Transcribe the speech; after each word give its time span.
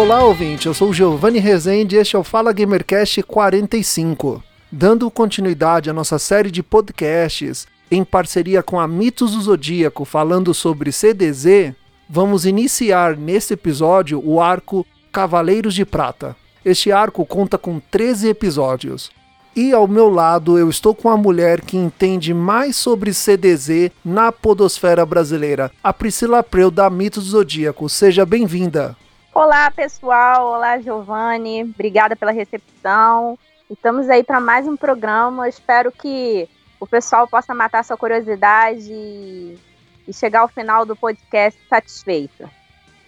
Olá, 0.00 0.24
ouvinte. 0.24 0.66
Eu 0.66 0.72
sou 0.72 0.88
o 0.88 0.94
Giovanni 0.94 1.38
Rezende 1.38 1.94
e 1.94 1.98
este 1.98 2.16
é 2.16 2.18
o 2.18 2.24
Fala 2.24 2.54
Gamercast 2.54 3.22
45. 3.22 4.42
Dando 4.72 5.10
continuidade 5.10 5.90
à 5.90 5.92
nossa 5.92 6.18
série 6.18 6.50
de 6.50 6.62
podcasts 6.62 7.66
em 7.90 8.02
parceria 8.02 8.62
com 8.62 8.80
a 8.80 8.88
Mitos 8.88 9.32
do 9.32 9.42
Zodíaco 9.42 10.06
falando 10.06 10.54
sobre 10.54 10.90
CDZ, 10.90 11.74
vamos 12.08 12.46
iniciar 12.46 13.14
neste 13.14 13.52
episódio 13.52 14.22
o 14.24 14.40
arco 14.40 14.86
Cavaleiros 15.12 15.74
de 15.74 15.84
Prata. 15.84 16.34
Este 16.64 16.90
arco 16.90 17.26
conta 17.26 17.58
com 17.58 17.78
13 17.78 18.30
episódios. 18.30 19.10
E 19.54 19.70
ao 19.70 19.86
meu 19.86 20.08
lado 20.08 20.58
eu 20.58 20.70
estou 20.70 20.94
com 20.94 21.10
a 21.10 21.16
mulher 21.16 21.60
que 21.60 21.76
entende 21.76 22.32
mais 22.32 22.74
sobre 22.74 23.12
CDZ 23.12 23.90
na 24.02 24.32
podosfera 24.32 25.04
brasileira, 25.04 25.70
a 25.84 25.92
Priscila 25.92 26.42
Preu 26.42 26.70
da 26.70 26.88
Mitos 26.88 27.26
do 27.26 27.30
Zodíaco. 27.32 27.86
Seja 27.86 28.24
bem-vinda. 28.24 28.96
Olá, 29.32 29.70
pessoal. 29.70 30.48
Olá, 30.48 30.78
Giovanni. 30.80 31.62
Obrigada 31.62 32.16
pela 32.16 32.32
recepção. 32.32 33.38
Estamos 33.70 34.10
aí 34.10 34.24
para 34.24 34.40
mais 34.40 34.66
um 34.66 34.76
programa. 34.76 35.48
Espero 35.48 35.92
que 35.92 36.48
o 36.80 36.86
pessoal 36.86 37.28
possa 37.28 37.54
matar 37.54 37.84
sua 37.84 37.96
curiosidade 37.96 38.90
e 38.90 40.12
chegar 40.12 40.40
ao 40.40 40.48
final 40.48 40.84
do 40.84 40.96
podcast 40.96 41.58
satisfeito. 41.68 42.50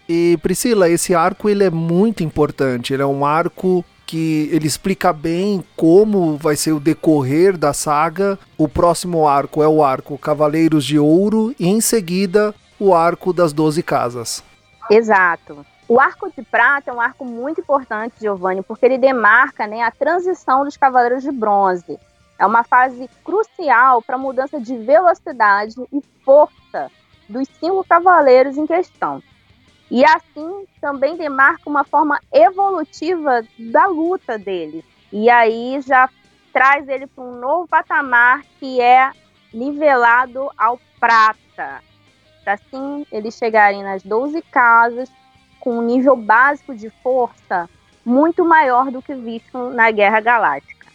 E 0.08 0.38
Priscila, 0.40 0.88
esse 0.88 1.12
arco 1.12 1.48
ele 1.48 1.64
é 1.64 1.70
muito 1.70 2.22
importante. 2.22 2.94
Ele 2.94 3.02
é 3.02 3.06
um 3.06 3.26
arco 3.26 3.84
que 4.06 4.48
ele 4.52 4.66
explica 4.66 5.12
bem 5.12 5.64
como 5.74 6.36
vai 6.36 6.54
ser 6.54 6.70
o 6.72 6.78
decorrer 6.80 7.56
da 7.56 7.72
saga. 7.72 8.38
O 8.56 8.68
próximo 8.68 9.26
arco 9.26 9.60
é 9.60 9.68
o 9.68 9.82
arco 9.82 10.16
Cavaleiros 10.16 10.84
de 10.84 11.00
Ouro 11.00 11.52
e 11.58 11.66
em 11.66 11.80
seguida 11.80 12.54
o 12.78 12.94
arco 12.94 13.32
das 13.32 13.52
Doze 13.52 13.82
Casas. 13.82 14.44
Exato. 14.88 15.64
O 15.88 16.00
arco 16.00 16.30
de 16.30 16.42
prata 16.42 16.90
é 16.90 16.94
um 16.94 17.00
arco 17.00 17.24
muito 17.24 17.60
importante, 17.60 18.14
Giovanni, 18.20 18.62
porque 18.62 18.86
ele 18.86 18.98
demarca 18.98 19.66
né, 19.66 19.82
a 19.82 19.90
transição 19.90 20.64
dos 20.64 20.76
Cavaleiros 20.76 21.22
de 21.22 21.32
Bronze. 21.32 21.98
É 22.38 22.46
uma 22.46 22.64
fase 22.64 23.08
crucial 23.24 24.00
para 24.00 24.16
a 24.16 24.18
mudança 24.18 24.60
de 24.60 24.76
velocidade 24.78 25.74
e 25.92 26.02
força 26.24 26.90
dos 27.28 27.48
cinco 27.60 27.84
cavaleiros 27.84 28.56
em 28.56 28.66
questão. 28.66 29.22
E 29.90 30.04
assim 30.04 30.66
também 30.80 31.16
demarca 31.16 31.68
uma 31.68 31.84
forma 31.84 32.18
evolutiva 32.32 33.44
da 33.58 33.86
luta 33.86 34.38
deles. 34.38 34.84
E 35.12 35.28
aí 35.28 35.80
já 35.82 36.08
traz 36.52 36.88
ele 36.88 37.06
para 37.06 37.22
um 37.22 37.38
novo 37.38 37.68
patamar 37.68 38.42
que 38.58 38.80
é 38.80 39.12
nivelado 39.52 40.50
ao 40.56 40.80
prata. 40.98 41.82
Assim, 42.44 43.06
eles 43.12 43.36
chegarem 43.36 43.82
nas 43.82 44.02
12 44.02 44.40
casas 44.42 45.08
com 45.62 45.78
um 45.78 45.82
nível 45.82 46.16
básico 46.16 46.74
de 46.74 46.90
força 47.04 47.70
muito 48.04 48.44
maior 48.44 48.90
do 48.90 49.00
que 49.00 49.14
visto 49.14 49.70
na 49.70 49.92
Guerra 49.92 50.20
Galáctica. 50.20 50.88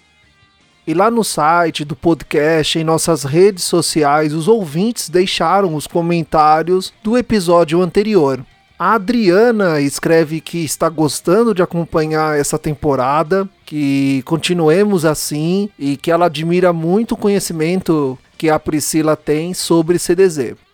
E 0.86 0.94
lá 0.94 1.10
no 1.10 1.24
site 1.24 1.86
do 1.86 1.96
podcast, 1.96 2.78
em 2.78 2.84
nossas 2.84 3.24
redes 3.24 3.64
sociais, 3.64 4.34
os 4.34 4.50
ouvintes 4.50 5.08
deixaram 5.10 5.74
os 5.74 5.88
comentários 5.88 6.94
do 7.02 7.18
episódio 7.18 7.82
anterior. 7.82 8.44
A 8.78 8.96
Adriana 8.96 9.80
escreve 9.80 10.42
que 10.42 10.66
está 10.66 10.90
gostando 10.90 11.54
de 11.54 11.64
acompanhar 11.64 12.38
essa 12.38 12.60
temporada, 12.60 13.48
que 13.66 14.22
continuemos 14.24 15.06
assim 15.06 15.70
e 15.80 15.96
que 15.96 16.12
ela 16.12 16.26
admira 16.26 16.74
muito 16.74 17.14
o 17.14 17.18
conhecimento 17.18 18.20
que 18.38 18.50
a 18.50 18.60
Priscila 18.60 19.16
tem 19.16 19.54
sobre 19.54 19.98
CDZ. 19.98 20.67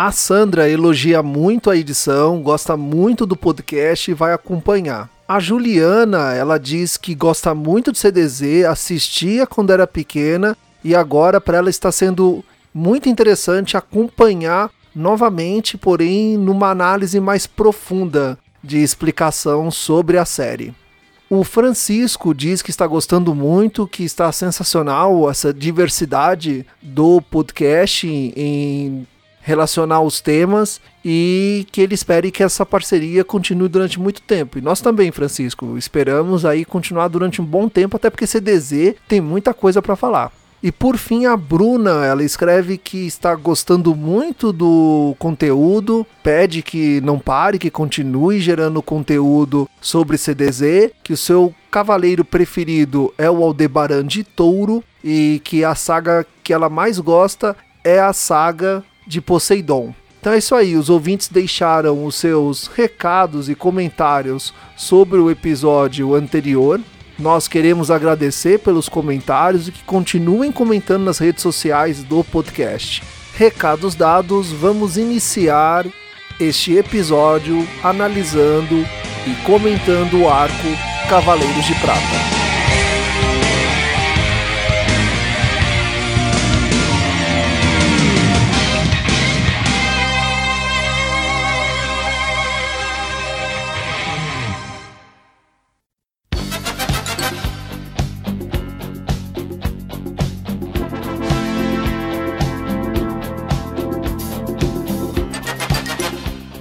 A 0.00 0.12
Sandra 0.12 0.70
elogia 0.70 1.24
muito 1.24 1.68
a 1.68 1.76
edição, 1.76 2.40
gosta 2.40 2.76
muito 2.76 3.26
do 3.26 3.34
podcast 3.34 4.08
e 4.08 4.14
vai 4.14 4.32
acompanhar. 4.32 5.10
A 5.26 5.40
Juliana, 5.40 6.32
ela 6.34 6.56
diz 6.56 6.96
que 6.96 7.16
gosta 7.16 7.52
muito 7.52 7.90
de 7.90 7.98
CDZ, 7.98 8.64
assistia 8.68 9.44
quando 9.44 9.72
era 9.72 9.88
pequena 9.88 10.56
e 10.84 10.94
agora 10.94 11.40
para 11.40 11.58
ela 11.58 11.68
está 11.68 11.90
sendo 11.90 12.44
muito 12.72 13.08
interessante 13.08 13.76
acompanhar 13.76 14.70
novamente, 14.94 15.76
porém 15.76 16.38
numa 16.38 16.70
análise 16.70 17.18
mais 17.18 17.48
profunda 17.48 18.38
de 18.62 18.78
explicação 18.78 19.68
sobre 19.68 20.16
a 20.16 20.24
série. 20.24 20.72
O 21.28 21.42
Francisco 21.42 22.32
diz 22.32 22.62
que 22.62 22.70
está 22.70 22.86
gostando 22.86 23.34
muito, 23.34 23.84
que 23.84 24.04
está 24.04 24.30
sensacional 24.30 25.28
essa 25.28 25.52
diversidade 25.52 26.64
do 26.80 27.20
podcast 27.20 28.06
em 28.06 29.04
relacionar 29.48 30.02
os 30.02 30.20
temas 30.20 30.78
e 31.02 31.66
que 31.72 31.80
ele 31.80 31.94
espere 31.94 32.30
que 32.30 32.42
essa 32.42 32.66
parceria 32.66 33.24
continue 33.24 33.66
durante 33.66 33.98
muito 33.98 34.20
tempo. 34.20 34.58
E 34.58 34.60
nós 34.60 34.82
também, 34.82 35.10
Francisco, 35.10 35.78
esperamos 35.78 36.44
aí 36.44 36.66
continuar 36.66 37.08
durante 37.08 37.40
um 37.40 37.44
bom 37.46 37.66
tempo, 37.66 37.96
até 37.96 38.10
porque 38.10 38.26
CDZ 38.26 38.96
tem 39.08 39.22
muita 39.22 39.54
coisa 39.54 39.80
para 39.80 39.96
falar. 39.96 40.30
E 40.62 40.70
por 40.70 40.98
fim, 40.98 41.24
a 41.24 41.34
Bruna, 41.34 42.04
ela 42.04 42.22
escreve 42.22 42.76
que 42.76 43.06
está 43.06 43.34
gostando 43.34 43.94
muito 43.94 44.52
do 44.52 45.14
conteúdo, 45.18 46.06
pede 46.22 46.60
que 46.62 47.00
não 47.00 47.18
pare, 47.18 47.58
que 47.58 47.70
continue 47.70 48.40
gerando 48.40 48.82
conteúdo 48.82 49.66
sobre 49.80 50.18
CDZ, 50.18 50.90
que 51.02 51.12
o 51.12 51.16
seu 51.16 51.54
cavaleiro 51.70 52.24
preferido 52.24 53.14
é 53.16 53.30
o 53.30 53.42
Aldebaran 53.42 54.04
de 54.04 54.24
Touro 54.24 54.84
e 55.02 55.40
que 55.42 55.64
a 55.64 55.74
saga 55.74 56.26
que 56.42 56.52
ela 56.52 56.68
mais 56.68 56.98
gosta 56.98 57.56
é 57.84 58.00
a 58.00 58.12
saga 58.12 58.84
de 59.08 59.20
Poseidon. 59.20 59.94
Então 60.20 60.32
é 60.32 60.38
isso 60.38 60.54
aí, 60.54 60.76
os 60.76 60.90
ouvintes 60.90 61.28
deixaram 61.28 62.04
os 62.04 62.16
seus 62.16 62.66
recados 62.66 63.48
e 63.48 63.54
comentários 63.54 64.52
sobre 64.76 65.18
o 65.18 65.30
episódio 65.30 66.14
anterior. 66.14 66.80
Nós 67.18 67.48
queremos 67.48 67.90
agradecer 67.90 68.58
pelos 68.58 68.88
comentários 68.88 69.66
e 69.66 69.72
que 69.72 69.82
continuem 69.84 70.52
comentando 70.52 71.04
nas 71.04 71.18
redes 71.18 71.42
sociais 71.42 72.04
do 72.04 72.22
podcast. 72.22 73.02
Recados 73.34 73.94
dados, 73.94 74.52
vamos 74.52 74.96
iniciar 74.96 75.86
este 76.38 76.76
episódio 76.76 77.66
analisando 77.82 78.84
e 79.26 79.34
comentando 79.44 80.20
o 80.20 80.28
arco 80.28 80.68
Cavaleiros 81.08 81.64
de 81.64 81.74
Prata. 81.76 82.57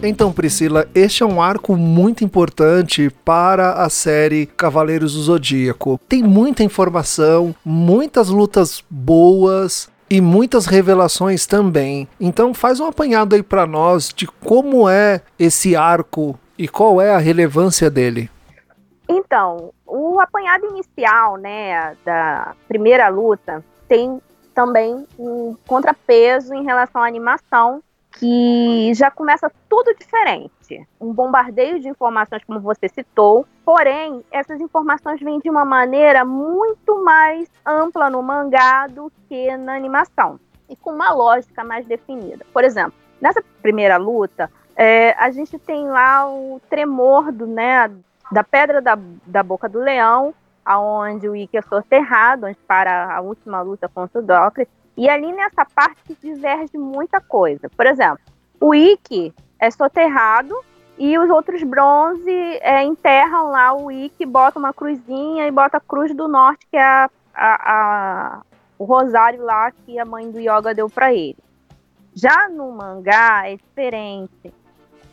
Então, 0.02 0.31
Priscila, 0.31 0.88
este 0.94 1.24
é 1.24 1.25
um 1.25 1.41
arco 1.41 1.75
muito 1.75 2.24
importante 2.24 3.09
para 3.25 3.74
a 3.74 3.90
série 3.90 4.46
Cavaleiros 4.46 5.13
do 5.16 5.22
Zodíaco. 5.22 6.00
Tem 6.08 6.22
muita 6.22 6.63
informação, 6.63 7.56
muitas 7.66 8.30
lutas 8.30 8.84
boas, 8.90 9.90
e 10.09 10.22
muitas 10.22 10.66
revelações 10.66 11.46
também. 11.46 12.07
Então 12.19 12.53
faz 12.53 12.80
um 12.80 12.86
apanhado 12.86 13.36
aí 13.36 13.44
para 13.44 13.66
nós 13.66 14.09
de 14.13 14.28
como 14.28 14.90
é 14.90 15.22
esse 15.38 15.75
arco 15.75 16.40
e 16.57 16.68
qual 16.68 17.02
é 17.02 17.13
a 17.13 17.18
relevância 17.18 17.90
dele. 17.90 18.30
Então, 19.09 19.71
o 19.86 20.19
apanhado 20.19 20.66
inicial, 20.68 21.38
né, 21.38 21.95
da 22.04 22.56
primeira 22.68 23.07
luta 23.10 23.63
tem 23.88 24.21
também 24.54 25.06
um 25.18 25.56
contrapeso 25.68 26.54
em 26.54 26.63
relação 26.63 27.01
à 27.01 27.07
animação 27.07 27.81
que 28.19 28.92
já 28.96 29.12
começa 29.12 29.52
tudo 29.69 29.94
diferente. 29.96 30.88
Um 31.00 31.14
bombardeio 31.14 31.80
de 31.80 31.88
informações, 31.88 32.44
como 32.44 32.60
você 32.60 32.90
citou, 32.90 33.46
porém, 33.64 34.24
essas 34.31 34.60
informações 34.60 35.19
vêm 35.22 35.40
de 35.40 35.50
uma 35.50 35.64
maneira 35.64 36.25
muito 36.25 37.04
mais 37.04 37.50
ampla 37.66 38.10
no 38.10 38.22
mangá 38.22 38.88
do 38.88 39.12
que 39.28 39.56
na 39.58 39.75
animação, 39.75 40.40
e 40.69 40.75
com 40.75 40.92
uma 40.92 41.12
lógica 41.12 41.64
mais 41.64 41.86
definida. 41.86 42.46
Por 42.52 42.64
exemplo, 42.64 42.94
nessa 43.22 43.44
primeira 43.62 43.98
luta, 43.98 44.52
é, 44.75 45.12
a 45.18 45.30
gente 45.31 45.58
tem 45.60 45.88
lá 45.88 46.28
o 46.30 46.60
tremor 46.69 47.31
do, 47.31 47.46
né, 47.46 47.92
da 48.31 48.44
pedra 48.44 48.81
da, 48.81 48.98
da 49.25 49.44
boca 49.44 49.69
do 49.69 49.80
leão, 49.80 50.34
aonde 50.66 51.30
o 51.30 51.36
Ikki 51.36 51.58
é 51.58 51.62
soterrado, 51.62 52.46
onde 52.46 52.58
para 52.68 53.16
a 53.16 53.22
última 53.22 53.62
luta 53.62 53.88
contra 53.88 54.19
o 54.19 54.24
Docre, 54.24 54.68
e 54.97 55.07
ali 55.07 55.31
nessa 55.31 55.63
parte 55.63 56.17
diverge 56.21 56.75
muita 56.77 57.21
coisa. 57.21 57.69
Por 57.69 57.85
exemplo, 57.85 58.19
o 58.59 58.73
Ikki 58.73 59.31
é 59.59 59.69
soterrado 59.69 60.55
e 60.97 61.17
os 61.19 61.29
outros 61.29 61.61
bronze 61.61 62.31
é, 62.61 62.83
enterram 62.83 63.51
lá 63.51 63.73
o 63.73 63.91
Ikki, 63.91 64.25
botam 64.25 64.59
uma 64.59 64.73
cruzinha 64.73 65.47
e 65.47 65.51
bota 65.51 65.77
a 65.77 65.81
cruz 65.81 66.13
do 66.15 66.27
norte, 66.27 66.65
que 66.71 66.77
é 66.77 66.81
a, 66.81 67.09
a, 67.35 67.55
a, 67.65 68.41
o 68.79 68.85
rosário 68.85 69.44
lá 69.44 69.71
que 69.71 69.99
a 69.99 70.05
mãe 70.05 70.31
do 70.31 70.39
Yoga 70.39 70.73
deu 70.73 70.89
para 70.89 71.13
ele. 71.13 71.38
Já 72.15 72.49
no 72.49 72.71
mangá 72.71 73.47
é 73.47 73.57
diferente. 73.57 74.51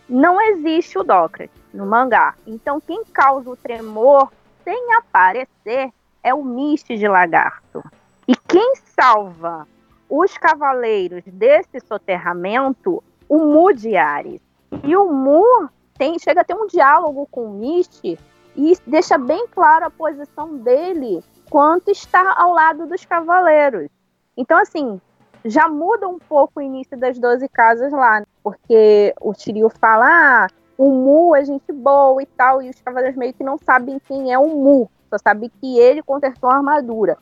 Não 0.09 0.41
existe 0.41 0.99
o 0.99 1.03
Dócrates. 1.03 1.55
no 1.73 1.85
mangá. 1.85 2.35
Então 2.47 2.81
quem 2.81 3.05
causa 3.05 3.51
o 3.51 3.57
tremor 3.57 4.33
sem 4.65 4.95
aparecer 4.95 5.91
é 6.23 6.33
o 6.33 6.43
Mish 6.43 6.85
de 6.85 7.07
Lagarto. 7.07 7.85
E 8.27 8.35
quem 8.35 8.75
salva 8.97 9.69
os 10.17 10.39
cavaleiros 10.39 11.25
desse 11.27 11.81
soterramento, 11.81 13.03
o 13.29 13.39
Mu 13.39 13.73
de 13.73 13.97
Ares. 13.97 14.41
E 14.85 14.97
o 14.97 15.13
Mu 15.13 15.69
tem, 15.99 16.19
chega 16.19 16.43
a 16.43 16.45
ter 16.45 16.55
um 16.55 16.67
diálogo 16.67 17.27
com 17.31 17.47
o 17.47 17.55
Mish 17.55 18.03
e 18.05 18.79
deixa 18.87 19.19
bem 19.19 19.49
clara 19.49 19.87
a 19.87 19.91
posição 19.91 20.57
dele 20.59 21.23
quanto 21.51 21.91
está 21.91 22.35
ao 22.39 22.53
lado 22.53 22.87
dos 22.87 23.05
cavaleiros. 23.05 23.89
Então, 24.37 24.57
assim, 24.59 25.01
já 25.45 25.69
muda 25.69 26.09
um 26.09 26.19
pouco 26.19 26.61
o 26.61 26.63
início 26.63 26.97
das 26.97 27.19
12 27.19 27.49
casas 27.49 27.93
lá, 27.93 28.23
porque 28.43 29.13
o 29.21 29.35
Shiryu 29.35 29.69
fala, 29.69 30.07
ah, 30.07 30.47
o 30.79 30.91
Mu 30.91 31.35
é 31.35 31.45
gente 31.45 31.73
boa 31.73 32.23
e 32.23 32.27
tal, 32.27 32.63
e 32.63 32.71
os 32.71 32.81
cavaleiros 32.81 33.17
meio 33.17 33.35
que 33.35 33.43
não 33.43 33.59
sabem 33.59 33.99
quem 33.99 34.33
é 34.33 34.39
o 34.39 34.47
Mu, 34.47 34.89
só 35.11 35.19
sabem 35.19 35.51
que 35.61 35.79
ele 35.79 36.03
consertou 36.03 36.51
a 36.51 36.57
armadura. 36.57 37.19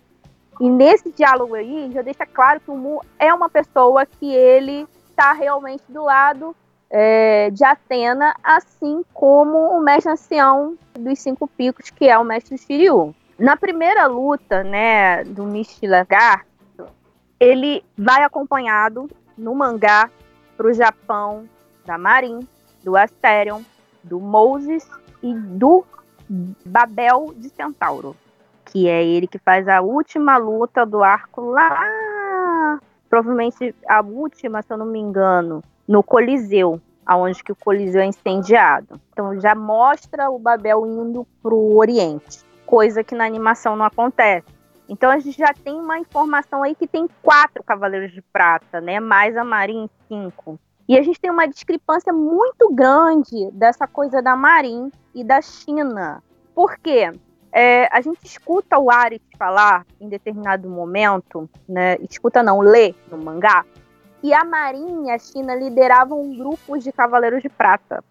E 0.60 0.68
nesse 0.68 1.10
diálogo 1.10 1.54
aí, 1.54 1.90
já 1.92 2.02
deixa 2.02 2.26
claro 2.26 2.60
que 2.60 2.70
o 2.70 2.76
Mu 2.76 3.00
é 3.18 3.32
uma 3.32 3.48
pessoa 3.48 4.06
que 4.06 4.32
ele 4.32 4.86
está 5.10 5.32
realmente 5.32 5.84
do 5.88 6.04
lado 6.04 6.54
é, 6.90 7.50
de 7.50 7.64
Atena, 7.64 8.34
assim 8.42 9.02
como 9.14 9.76
o 9.76 9.80
mestre 9.80 10.12
ancião 10.12 10.76
dos 10.92 11.18
cinco 11.18 11.48
picos, 11.48 11.90
que 11.90 12.08
é 12.08 12.18
o 12.18 12.24
mestre 12.24 12.58
Shiryu. 12.58 13.14
Na 13.38 13.56
primeira 13.56 14.06
luta, 14.06 14.62
né, 14.62 15.24
do 15.24 15.44
Mishi 15.44 15.86
Lagarto, 15.86 16.86
ele 17.40 17.82
vai 17.96 18.22
acompanhado 18.22 19.10
no 19.36 19.54
mangá 19.54 20.10
para 20.56 20.68
o 20.68 20.72
Japão 20.72 21.48
da 21.84 21.96
Marin, 21.96 22.46
do 22.84 22.96
Asterion, 22.96 23.62
do 24.02 24.20
Moses 24.20 24.88
e 25.22 25.34
do 25.34 25.84
Babel 26.64 27.32
de 27.36 27.48
Centauro, 27.48 28.14
que 28.72 28.88
é 28.88 29.04
ele 29.04 29.26
que 29.26 29.38
faz 29.38 29.68
a 29.68 29.82
última 29.82 30.38
luta 30.38 30.86
do 30.86 31.04
arco 31.04 31.42
lá, 31.42 32.80
provavelmente 33.10 33.74
a 33.86 34.00
última, 34.00 34.62
se 34.62 34.72
eu 34.72 34.78
não 34.78 34.86
me 34.86 34.98
engano, 34.98 35.62
no 35.86 36.02
Coliseu, 36.02 36.80
aonde 37.04 37.44
que 37.44 37.52
o 37.52 37.56
Coliseu 37.56 38.00
é 38.00 38.06
incendiado. 38.06 38.98
Então 39.12 39.38
já 39.38 39.54
mostra 39.54 40.30
o 40.30 40.38
Babel 40.38 40.86
indo 40.86 41.26
para 41.42 41.54
o 41.54 41.76
Oriente, 41.76 42.40
coisa 42.64 43.04
que 43.04 43.14
na 43.14 43.26
animação 43.26 43.76
não 43.76 43.84
acontece. 43.84 44.46
Então 44.88 45.10
a 45.10 45.18
gente 45.18 45.36
já 45.36 45.52
tem 45.52 45.74
uma 45.78 45.98
informação 45.98 46.62
aí 46.62 46.74
que 46.74 46.86
tem 46.86 47.06
quatro 47.22 47.62
Cavaleiros 47.62 48.10
de 48.10 48.22
Prata, 48.22 48.80
né? 48.80 48.98
Mais 48.98 49.36
a 49.36 49.44
Marin, 49.44 49.88
cinco. 50.08 50.58
E 50.88 50.96
a 50.96 51.02
gente 51.02 51.20
tem 51.20 51.30
uma 51.30 51.46
discrepância 51.46 52.12
muito 52.12 52.72
grande 52.72 53.50
dessa 53.52 53.86
coisa 53.86 54.22
da 54.22 54.34
Marin 54.34 54.90
e 55.14 55.22
da 55.22 55.42
China. 55.42 56.22
Por 56.54 56.78
quê? 56.78 57.12
É, 57.52 57.86
a 57.94 58.00
gente 58.00 58.24
escuta 58.24 58.78
o 58.78 58.90
Ares 58.90 59.20
falar 59.38 59.86
em 60.00 60.08
determinado 60.08 60.68
momento, 60.68 61.48
né? 61.68 61.96
Escuta 61.96 62.42
não, 62.42 62.60
lê 62.60 62.94
no 63.10 63.18
mangá, 63.18 63.64
e 64.22 64.32
a 64.32 64.44
Marin 64.44 65.06
e 65.06 65.10
a 65.10 65.18
China 65.18 65.54
lideravam 65.54 66.34
grupos 66.36 66.84
de 66.84 66.92
cavaleiros 66.92 67.42
de 67.42 67.48
prata. 67.48 68.02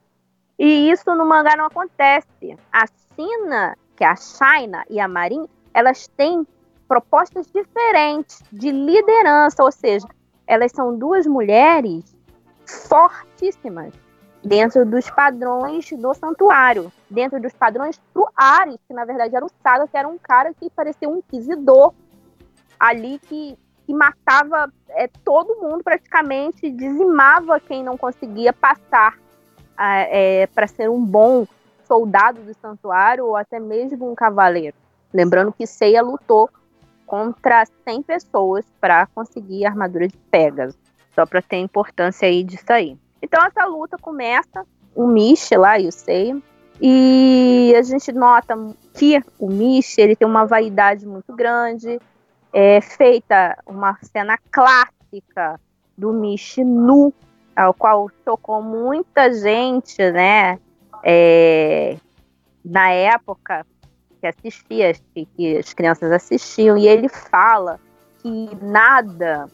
E 0.59 0.91
isso 0.91 1.15
no 1.15 1.25
mangá 1.25 1.55
não 1.55 1.65
acontece. 1.65 2.57
A 2.71 2.85
China, 3.15 3.77
que 3.95 4.03
é 4.03 4.07
a 4.07 4.15
China 4.15 4.83
e 4.89 4.99
a 4.99 5.07
Marin, 5.07 5.47
elas 5.73 6.07
têm 6.09 6.45
propostas 6.87 7.47
diferentes 7.47 8.43
de 8.51 8.69
liderança, 8.71 9.63
ou 9.63 9.71
seja, 9.71 10.07
elas 10.45 10.73
são 10.73 10.97
duas 10.97 11.25
mulheres 11.25 12.15
fortíssimas 12.65 13.93
dentro 14.43 14.85
dos 14.85 15.09
padrões 15.09 15.89
do 15.91 16.13
santuário, 16.13 16.91
dentro 17.09 17.39
dos 17.39 17.53
padrões 17.53 17.99
do 18.13 18.27
Ares, 18.35 18.77
que 18.87 18.93
na 18.93 19.05
verdade 19.05 19.35
era 19.35 19.45
o 19.45 19.51
Saga, 19.61 19.87
que 19.87 19.97
era 19.97 20.07
um 20.07 20.17
cara 20.17 20.53
que 20.53 20.69
parecia 20.69 21.07
um 21.07 21.17
inquisidor 21.17 21.93
ali 22.79 23.19
que 23.19 23.57
que 23.85 23.93
matava 23.93 24.71
é, 24.89 25.07
todo 25.07 25.59
mundo 25.61 25.83
praticamente, 25.83 26.69
dizimava 26.69 27.59
quem 27.59 27.83
não 27.83 27.97
conseguia 27.97 28.53
passar 28.53 29.17
é, 29.77 30.47
para 30.47 30.67
ser 30.67 30.89
um 30.89 31.03
bom 31.03 31.45
soldado 31.85 32.41
do 32.41 32.53
santuário 32.53 33.25
ou 33.25 33.35
até 33.35 33.59
mesmo 33.59 34.09
um 34.09 34.15
cavaleiro. 34.15 34.77
Lembrando 35.13 35.51
que 35.51 35.67
Seiya 35.67 36.01
lutou 36.01 36.49
contra 37.05 37.65
100 37.83 38.03
pessoas 38.03 38.65
para 38.79 39.07
conseguir 39.07 39.65
a 39.65 39.69
armadura 39.69 40.07
de 40.07 40.17
Pegasus, 40.17 40.77
só 41.13 41.25
para 41.25 41.41
ter 41.41 41.57
importância 41.57 42.27
aí 42.27 42.43
disso 42.43 42.71
aí. 42.71 42.97
Então 43.21 43.43
essa 43.45 43.65
luta 43.65 43.97
começa, 43.97 44.65
o 44.95 45.07
Mish 45.07 45.51
lá 45.51 45.79
e 45.79 45.87
o 45.87 45.91
Seiya, 45.91 46.41
e 46.81 47.73
a 47.77 47.81
gente 47.83 48.11
nota 48.11 48.55
que 48.93 49.21
o 49.37 49.47
Mish 49.47 49.97
ele 49.97 50.15
tem 50.15 50.27
uma 50.27 50.45
vaidade 50.45 51.05
muito 51.05 51.35
grande, 51.35 51.99
é 52.51 52.81
feita 52.81 53.57
uma 53.67 53.97
cena 54.01 54.37
clássica 54.51 55.59
do 55.97 56.11
Mish 56.11 56.57
nu, 56.57 57.13
ao 57.55 57.73
qual 57.73 58.09
tocou 58.25 58.61
muita 58.61 59.31
gente, 59.31 59.97
né? 60.11 60.57
É, 61.03 61.97
na 62.63 62.91
época 62.91 63.65
que 64.19 64.27
assistia, 64.27 64.93
que 65.13 65.57
as 65.57 65.73
crianças 65.73 66.11
assistiam, 66.11 66.77
e 66.77 66.87
ele 66.87 67.09
fala 67.09 67.79
que 68.19 68.49
nada 68.61 69.47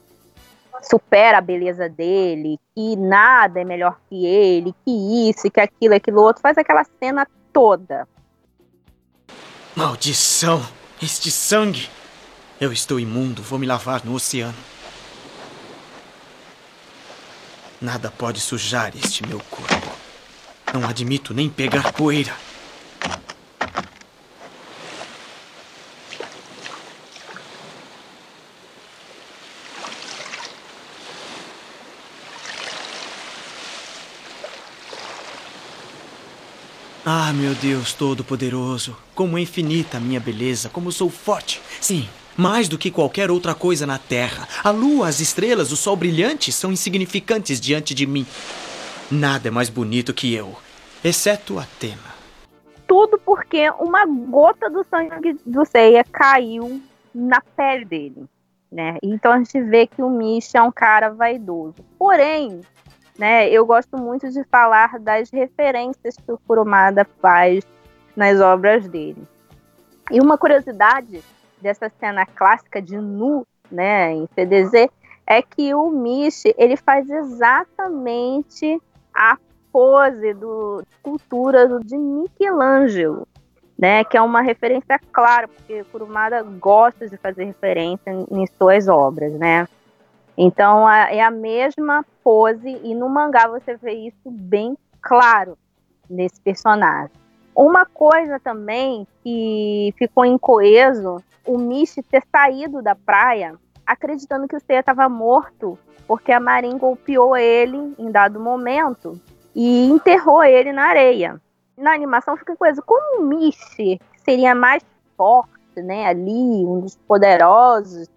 supera 0.81 1.37
a 1.37 1.41
beleza 1.41 1.89
dele, 1.89 2.59
que 2.75 2.95
nada 2.95 3.61
é 3.61 3.65
melhor 3.65 3.99
que 4.09 4.25
ele, 4.25 4.73
que 4.85 5.29
isso, 5.29 5.49
que 5.49 5.59
aquilo, 5.59 5.95
aquilo 5.95 6.21
outro, 6.21 6.41
faz 6.41 6.57
aquela 6.57 6.85
cena 6.99 7.27
toda. 7.51 8.07
Maldição! 9.75 10.63
Este 11.01 11.29
sangue! 11.29 11.89
Eu 12.59 12.73
estou 12.73 12.99
imundo, 12.99 13.43
vou 13.43 13.59
me 13.59 13.67
lavar 13.67 14.03
no 14.03 14.15
oceano. 14.15 14.57
Nada 17.79 18.09
pode 18.09 18.41
sujar 18.41 18.91
este 18.95 19.25
meu 19.27 19.39
corpo. 19.51 19.91
Não 20.73 20.89
admito 20.89 21.33
nem 21.33 21.47
pegar 21.47 21.93
poeira. 21.93 22.33
Ah, 37.19 37.33
meu 37.33 37.55
Deus 37.55 37.93
Todo-Poderoso, 37.93 38.95
como 39.15 39.39
é 39.39 39.41
infinita 39.41 39.97
a 39.97 39.99
minha 39.99 40.19
beleza, 40.19 40.69
como 40.69 40.91
sou 40.91 41.09
forte. 41.09 41.59
Sim, 41.81 42.07
mais 42.37 42.69
do 42.69 42.77
que 42.77 42.91
qualquer 42.91 43.31
outra 43.31 43.55
coisa 43.55 43.87
na 43.87 43.97
Terra, 43.97 44.47
a 44.63 44.69
lua, 44.69 45.07
as 45.07 45.19
estrelas, 45.19 45.71
o 45.71 45.75
sol 45.75 45.95
brilhante 45.95 46.51
são 46.51 46.71
insignificantes 46.71 47.59
diante 47.59 47.95
de 47.95 48.05
mim. 48.05 48.23
Nada 49.09 49.47
é 49.47 49.51
mais 49.51 49.67
bonito 49.67 50.13
que 50.13 50.31
eu, 50.31 50.55
exceto 51.03 51.57
Atena. 51.57 51.97
Tudo 52.87 53.19
porque 53.25 53.67
uma 53.79 54.05
gota 54.05 54.69
do 54.69 54.85
sangue 54.87 55.39
do 55.43 55.65
Seiya 55.65 56.03
caiu 56.03 56.79
na 57.15 57.41
pele 57.41 57.83
dele. 57.83 58.25
Né? 58.71 58.99
Então 59.01 59.31
a 59.31 59.39
gente 59.39 59.59
vê 59.63 59.87
que 59.87 60.03
o 60.03 60.09
Misha 60.11 60.59
é 60.59 60.61
um 60.61 60.71
cara 60.71 61.09
vaidoso. 61.09 61.83
Porém, 61.97 62.61
né, 63.17 63.49
eu 63.49 63.65
gosto 63.65 63.97
muito 63.97 64.29
de 64.29 64.43
falar 64.45 64.99
das 64.99 65.29
referências 65.29 66.15
que 66.15 66.31
o 66.31 66.37
Kurumada 66.47 67.05
faz 67.21 67.65
nas 68.15 68.39
obras 68.39 68.87
dele. 68.87 69.27
E 70.11 70.21
uma 70.21 70.37
curiosidade 70.37 71.23
dessa 71.61 71.91
cena 71.99 72.25
clássica 72.25 72.81
de 72.81 72.97
nu, 72.97 73.45
né, 73.71 74.13
em 74.13 74.27
CDZ, 74.35 74.87
é 75.25 75.41
que 75.41 75.73
o 75.73 75.89
Michi, 75.89 76.53
ele 76.57 76.77
faz 76.77 77.09
exatamente 77.09 78.81
a 79.13 79.37
pose 79.71 80.33
do 80.33 80.81
escultura 80.89 81.79
de 81.83 81.97
Michelangelo, 81.97 83.27
né, 83.77 84.03
que 84.03 84.15
é 84.15 84.21
uma 84.21 84.41
referência 84.41 84.99
clara, 85.11 85.47
porque 85.47 85.83
Kurumada 85.91 86.41
gosta 86.43 87.07
de 87.09 87.17
fazer 87.17 87.45
referência 87.45 88.11
em 88.31 88.45
suas 88.57 88.87
obras, 88.87 89.33
né? 89.33 89.67
Então 90.37 90.87
é 90.89 91.21
a 91.21 91.31
mesma 91.31 92.05
pose 92.23 92.79
e 92.83 92.93
no 92.93 93.09
mangá 93.09 93.47
você 93.47 93.75
vê 93.75 93.93
isso 93.93 94.29
bem 94.29 94.77
claro 95.01 95.57
nesse 96.07 96.39
personagem. 96.41 97.11
Uma 97.55 97.87
coisa 97.87 98.39
também 98.39 99.07
que 99.23 99.91
ficou 99.97 100.23
incoeso, 100.23 101.23
o 101.43 101.57
Michi 101.57 102.03
ter 102.03 102.21
saído 102.31 102.83
da 102.83 102.93
praia 102.93 103.55
acreditando 103.83 104.47
que 104.47 104.55
o 104.55 104.59
Seiya 104.59 104.81
estava 104.81 105.09
morto, 105.09 105.79
porque 106.05 106.31
a 106.31 106.39
Marin 106.39 106.77
golpeou 106.77 107.35
ele 107.35 107.95
em 107.97 108.11
dado 108.11 108.39
momento 108.39 109.19
e 109.55 109.85
enterrou 109.87 110.43
ele 110.43 110.71
na 110.71 110.83
areia. 110.83 111.41
Na 111.75 111.93
animação 111.93 112.37
fica 112.37 112.55
coisa, 112.55 112.81
como 112.81 113.21
o 113.21 113.25
Michi 113.25 113.99
seria 114.23 114.53
mais 114.53 114.83
forte, 115.15 115.51
né, 115.77 116.05
ali, 116.05 116.65
um 116.65 116.81
dos 116.81 116.95
poderosos, 116.95 118.07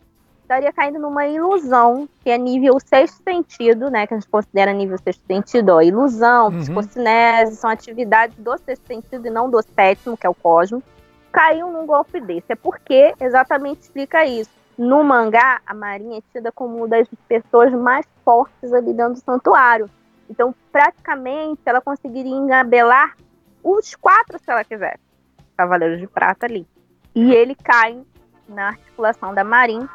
estaria 0.51 0.73
caindo 0.73 0.99
numa 0.99 1.27
ilusão, 1.29 2.09
que 2.25 2.31
é 2.31 2.37
nível 2.37 2.77
sexto 2.81 3.23
sentido, 3.23 3.89
né? 3.89 4.05
Que 4.05 4.15
a 4.15 4.19
gente 4.19 4.29
considera 4.29 4.73
nível 4.73 4.99
sexto 4.99 5.25
sentido, 5.25 5.69
ó, 5.71 5.81
ilusão, 5.81 6.49
uhum. 6.49 6.59
psicocinese, 6.59 7.57
são 7.57 7.71
atividades 7.71 8.37
do 8.37 8.59
sexto 8.59 8.85
sentido 8.89 9.25
e 9.27 9.31
não 9.31 9.49
do 9.49 9.63
sétimo, 9.63 10.17
que 10.17 10.27
é 10.27 10.31
o 10.31 10.35
cosmo. 10.35 10.83
Caiu 11.31 11.71
num 11.71 11.87
golpe 11.87 12.21
desse. 12.21 12.47
É 12.49 12.57
porque 12.57 13.15
exatamente 13.21 13.83
explica 13.83 14.27
isso. 14.27 14.51
No 14.77 15.05
mangá, 15.05 15.61
a 15.65 15.73
Marinha 15.73 16.19
é 16.19 16.23
tida 16.33 16.51
como 16.51 16.79
uma 16.79 16.89
das 16.89 17.07
pessoas 17.29 17.73
mais 17.73 18.05
fortes 18.25 18.73
ali 18.73 18.93
dentro 18.93 19.15
do 19.15 19.21
santuário. 19.21 19.89
Então, 20.29 20.53
praticamente, 20.73 21.61
ela 21.65 21.81
conseguiria 21.81 22.35
engabelar 22.35 23.17
os 23.63 23.95
quatro 23.95 24.37
se 24.39 24.51
ela 24.51 24.65
quisesse. 24.65 24.99
Cavaleiros 25.57 26.01
de 26.01 26.09
Prata 26.09 26.47
ali. 26.47 26.67
E 27.15 27.33
ele 27.33 27.55
cai 27.55 28.01
na 28.49 28.69
articulação 28.69 29.33
da 29.33 29.45
Marin. 29.45 29.87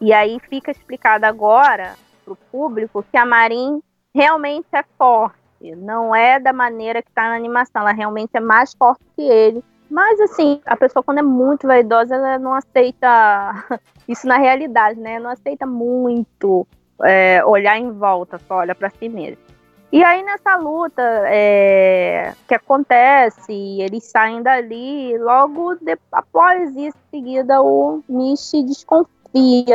E 0.00 0.12
aí 0.12 0.38
fica 0.48 0.70
explicado 0.70 1.26
agora 1.26 1.94
para 2.24 2.32
o 2.32 2.36
público 2.36 3.04
que 3.10 3.16
a 3.16 3.24
Marin 3.24 3.82
realmente 4.14 4.68
é 4.72 4.84
forte. 4.96 5.36
Não 5.76 6.14
é 6.14 6.38
da 6.38 6.52
maneira 6.52 7.02
que 7.02 7.08
está 7.08 7.28
na 7.28 7.36
animação. 7.36 7.82
Ela 7.82 7.92
realmente 7.92 8.30
é 8.34 8.40
mais 8.40 8.74
forte 8.74 9.02
que 9.16 9.22
ele. 9.22 9.64
Mas 9.90 10.20
assim, 10.20 10.60
a 10.66 10.76
pessoa 10.76 11.02
quando 11.02 11.18
é 11.18 11.22
muito 11.22 11.66
vaidosa, 11.66 12.14
ela 12.14 12.38
não 12.38 12.54
aceita 12.54 13.64
isso 14.06 14.26
na 14.26 14.36
realidade, 14.36 15.00
né? 15.00 15.18
Não 15.18 15.30
aceita 15.30 15.66
muito 15.66 16.66
é, 17.02 17.42
olhar 17.44 17.78
em 17.78 17.90
volta, 17.90 18.38
só 18.38 18.56
olha 18.56 18.74
para 18.74 18.90
si 18.90 19.08
mesmo. 19.08 19.42
E 19.90 20.04
aí 20.04 20.22
nessa 20.22 20.54
luta 20.56 21.02
é, 21.26 22.34
que 22.46 22.54
acontece, 22.54 23.80
eles 23.80 24.04
saem 24.04 24.42
dali, 24.42 25.16
logo 25.16 25.76
de, 25.76 25.96
após 26.12 26.76
isso, 26.76 26.98
em 27.10 27.18
seguida, 27.18 27.62
o 27.62 28.02
Mishi 28.06 28.62
desconfia 28.64 29.17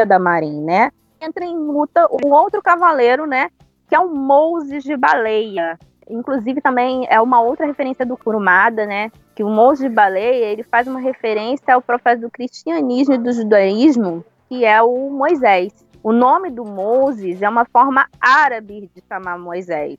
da 0.08 0.20
Marin, 0.20 0.62
né? 0.62 0.92
Entra 1.22 1.46
em 1.46 1.56
luta 1.56 2.08
um 2.24 2.32
outro 2.32 2.62
cavaleiro, 2.62 3.26
né? 3.26 3.50
Que 3.88 3.96
é 3.96 4.00
o 4.00 4.10
Moses 4.10 4.84
de 4.84 4.98
Baleia. 4.98 5.78
Inclusive 6.10 6.60
também 6.60 7.08
é 7.10 7.22
uma 7.22 7.42
outra 7.42 7.66
referência 7.66 8.06
do 8.06 8.18
Kurumada, 8.18 8.86
né? 8.86 9.12
Que 9.36 9.44
o 9.44 9.50
Moses 9.50 9.88
de 9.88 9.96
Baleia, 9.96 10.46
ele 10.46 10.64
faz 10.64 10.88
uma 10.88 11.00
referência 11.00 11.74
ao 11.74 11.82
profeta 11.82 12.22
do 12.22 12.30
cristianismo 12.30 13.16
e 13.16 13.18
do 13.18 13.32
judaísmo, 13.32 14.24
que 14.50 14.66
é 14.66 14.82
o 14.82 15.10
Moisés. 15.10 15.74
O 16.04 16.12
nome 16.12 16.50
do 16.50 16.66
Moses 16.66 17.42
é 17.42 17.48
uma 17.48 17.64
forma 17.64 18.08
árabe 18.20 18.92
de 18.94 19.02
chamar 19.08 19.40
Moisés. 19.40 19.98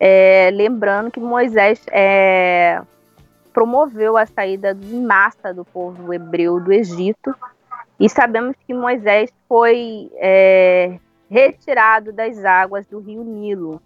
É, 0.00 0.50
lembrando 0.52 1.12
que 1.12 1.20
Moisés 1.20 1.80
é, 1.92 2.82
promoveu 3.52 4.16
a 4.16 4.26
saída 4.26 4.76
em 4.82 5.06
massa 5.06 5.54
do 5.54 5.64
povo 5.64 6.12
hebreu 6.12 6.58
do 6.58 6.72
Egito. 6.72 7.32
E 7.98 8.08
sabemos 8.08 8.56
que 8.66 8.74
Moisés 8.74 9.30
foi 9.48 10.10
é, 10.16 10.98
retirado 11.30 12.12
das 12.12 12.44
águas 12.44 12.86
do 12.86 12.98
rio 12.98 13.22
Nilo. 13.22 13.80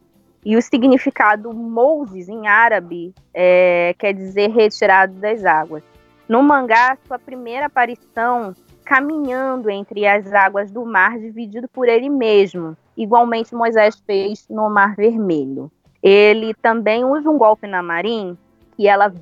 E 0.45 0.57
o 0.57 0.63
significado 0.63 1.53
Moses 1.53 2.29
em 2.29 2.47
árabe 2.47 3.15
é, 3.35 3.95
quer 3.99 4.15
dizer 4.15 4.51
retirado 4.51 5.15
das 5.15 5.45
águas. 5.45 5.83
No 6.29 6.43
mangá, 6.43 6.97
sua 7.07 7.19
primeira 7.19 7.67
aparição 7.67 8.55
caminhando 8.85 9.69
entre 9.69 10.07
as 10.07 10.33
águas 10.33 10.71
do 10.71 10.85
mar, 10.87 11.19
dividido 11.19 11.69
por 11.69 11.89
ele 11.89 12.09
mesmo. 12.09 12.75
Igualmente 12.97 13.55
Moisés 13.55 14.03
fez 14.07 14.49
no 14.49 14.71
Mar 14.71 14.97
Vermelho. 14.97 15.71
Ele 16.03 16.55
também 16.55 17.05
usa 17.05 17.29
um 17.29 17.37
golpe 17.37 17.67
na 17.67 17.83
Marin, 17.83 18.37
que 18.77 18.89
ela 18.89 19.13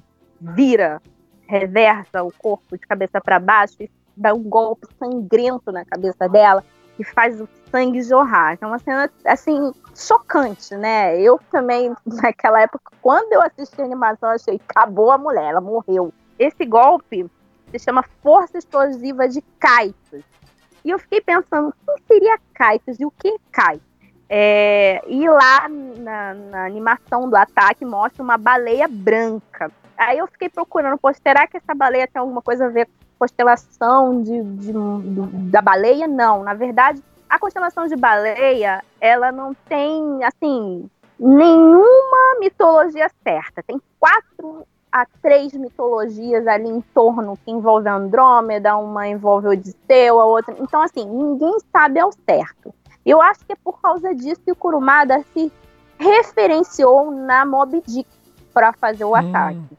vira, 0.40 1.02
reversa 1.49 2.23
o 2.23 2.33
corpo 2.33 2.76
de 2.76 2.87
cabeça 2.87 3.21
para 3.21 3.40
baixo 3.40 3.76
e 3.81 3.90
dá 4.16 4.32
um 4.32 4.42
golpe 4.42 4.87
sangrento 4.99 5.70
na 5.70 5.85
cabeça 5.85 6.28
dela 6.28 6.64
e 6.99 7.04
faz 7.04 7.40
o 7.40 7.49
sangue 7.70 8.02
jorrar. 8.02 8.56
É 8.61 8.66
uma 8.66 8.78
cena, 8.78 9.11
assim, 9.26 9.73
chocante, 9.94 10.75
né? 10.76 11.20
Eu 11.20 11.38
também, 11.50 11.94
naquela 12.06 12.61
época, 12.61 12.92
quando 13.02 13.32
eu 13.32 13.42
assisti 13.42 13.80
a 13.80 13.85
animação, 13.85 14.30
achei, 14.30 14.61
acabou 14.68 15.11
a 15.11 15.18
mulher, 15.18 15.50
ela 15.50 15.61
morreu. 15.61 16.12
Esse 16.38 16.64
golpe 16.64 17.30
se 17.70 17.78
chama 17.78 18.04
Força 18.23 18.58
Explosiva 18.58 19.28
de 19.28 19.42
Kaitos. 19.58 20.23
E 20.85 20.90
eu 20.90 20.99
fiquei 20.99 21.20
pensando, 21.20 21.68
o 21.68 21.94
que 21.94 22.02
seria 22.06 22.38
Kaitos 22.54 23.00
e 23.00 23.04
o 23.04 23.11
que 23.11 23.28
é? 23.28 23.80
É, 24.28 25.02
e 25.06 25.28
lá 25.28 25.68
na, 25.68 26.35
na, 26.35 26.64
animação 26.64 27.30
do 27.30 27.37
ataque 27.37 27.85
mostra 27.85 28.23
uma 28.23 28.37
baleia 28.37 28.88
branca. 28.88 29.70
Aí 29.97 30.19
eu 30.19 30.26
fiquei 30.26 30.49
procurando, 30.49 30.99
pô, 30.99 31.12
será 31.15 31.47
que 31.47 31.57
essa 31.57 31.75
baleia 31.75 32.07
tem 32.07 32.21
alguma 32.21 32.43
coisa 32.43 32.67
a 32.67 32.69
ver 32.69 32.87
com 32.87 32.93
a 32.93 33.19
constelação 33.21 34.23
de, 34.23 34.43
de, 34.43 34.73
de, 34.73 35.50
da 35.50 35.62
baleia? 35.62 36.07
Não, 36.07 36.43
na 36.43 36.55
verdade, 36.55 37.03
a 37.29 37.38
constelação 37.38 37.87
de 37.87 37.97
baleia, 37.97 38.83
ela 39.00 39.33
não 39.33 39.55
tem, 39.55 40.23
assim, 40.25 40.88
nenhuma 41.19 42.38
mitologia 42.41 43.11
certa. 43.25 43.62
Tem 43.62 43.81
quatro 43.99 44.67
há 44.93 45.07
três 45.21 45.53
mitologias 45.53 46.47
ali 46.47 46.69
em 46.69 46.81
torno 46.81 47.37
que 47.45 47.50
envolve 47.50 47.88
Andrômeda, 47.88 48.76
uma 48.76 49.07
envolve 49.07 49.49
Odisseu, 49.49 50.21
a 50.21 50.25
outra. 50.25 50.55
Então, 50.59 50.81
assim, 50.81 51.05
ninguém 51.05 51.55
sabe 51.71 52.00
ao 52.00 52.11
certo. 52.12 52.75
Eu 53.05 53.21
acho 53.21 53.45
que 53.45 53.53
é 53.53 53.57
por 53.57 53.81
causa 53.81 54.15
disso 54.15 54.41
que 54.43 54.53
o 54.53 54.57
Kurumada 54.57 55.23
se 55.33 55.53
referenciou 55.99 57.11
na 57.11 57.45
Mob 57.45 57.83
Dick 57.87 58.09
para 58.53 58.73
fazer 58.73 59.05
o 59.05 59.11
hum. 59.11 59.15
ataque. 59.15 59.76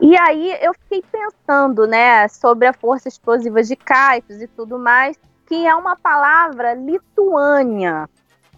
E 0.00 0.16
aí 0.16 0.58
eu 0.60 0.74
fiquei 0.74 1.02
pensando, 1.10 1.86
né, 1.86 2.28
sobre 2.28 2.66
a 2.66 2.72
força 2.72 3.08
explosiva 3.08 3.62
de 3.62 3.76
Kaitos 3.76 4.40
e 4.40 4.46
tudo 4.46 4.78
mais, 4.78 5.18
que 5.46 5.66
é 5.66 5.74
uma 5.74 5.96
palavra 5.96 6.74
lituânia, 6.74 8.08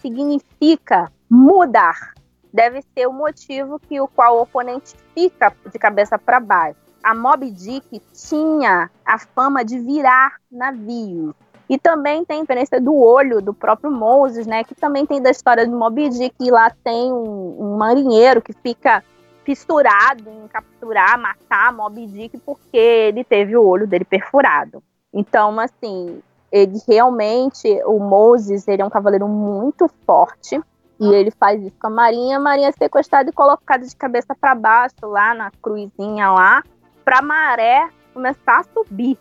significa 0.01 1.13
mudar 1.31 2.15
deve 2.53 2.83
ser 2.95 3.07
o 3.07 3.13
motivo 3.13 3.79
que 3.79 4.01
o 4.01 4.09
qual 4.09 4.37
o 4.37 4.43
oponente 4.43 4.95
fica 5.15 5.53
de 5.71 5.79
cabeça 5.79 6.19
para 6.19 6.41
baixo. 6.41 6.79
A 7.03 7.15
Mob 7.15 7.49
Dick 7.51 8.01
tinha 8.13 8.91
a 9.05 9.19
fama 9.19 9.65
de 9.65 9.79
virar 9.79 10.37
navios. 10.51 11.35
E 11.69 11.79
também 11.79 12.25
tem 12.25 12.39
a 12.39 12.41
referência 12.41 12.81
do 12.81 12.97
olho 12.97 13.43
do 13.43 13.53
próprio 13.53 13.91
Moses, 13.91 14.47
né? 14.47 14.65
Que 14.65 14.75
também 14.75 15.05
tem 15.05 15.21
da 15.21 15.31
história 15.31 15.67
do 15.67 15.77
Moby 15.77 16.09
Dick, 16.09 16.35
que 16.39 16.51
lá 16.51 16.71
tem 16.83 17.13
um, 17.13 17.57
um 17.61 17.77
marinheiro 17.77 18.41
que 18.41 18.55
fica 18.55 19.05
fissurado 19.49 20.29
em 20.29 20.47
capturar, 20.47 21.19
matar 21.19 21.73
Moby 21.73 22.07
Dick 22.07 22.37
porque 22.41 22.77
ele 22.77 23.25
teve 23.25 23.57
o 23.57 23.67
olho 23.67 23.87
dele 23.87 24.05
perfurado. 24.05 24.83
Então, 25.11 25.59
assim, 25.59 26.21
ele 26.53 26.79
realmente, 26.87 27.67
o 27.87 27.99
Moses, 27.99 28.69
ele 28.69 28.83
é 28.83 28.85
um 28.85 28.91
cavaleiro 28.91 29.27
muito 29.27 29.89
forte. 30.05 30.61
E 31.01 31.15
ele 31.15 31.31
faz 31.31 31.63
isso 31.63 31.77
com 31.81 31.87
a 31.87 31.91
Marinha, 31.91 32.37
a 32.37 32.41
Marinha 32.41 32.69
é 32.69 32.73
sequestrada 32.73 33.31
e 33.31 33.33
colocada 33.33 33.87
de 33.87 33.97
cabeça 33.97 34.35
para 34.39 34.55
baixo 34.55 34.97
lá 35.05 35.33
na 35.33 35.51
cruzinha 35.63 36.31
lá, 36.31 36.63
para 37.03 37.21
a 37.21 37.23
maré 37.23 37.89
começar 38.13 38.59
a 38.59 38.65
subir 38.65 39.17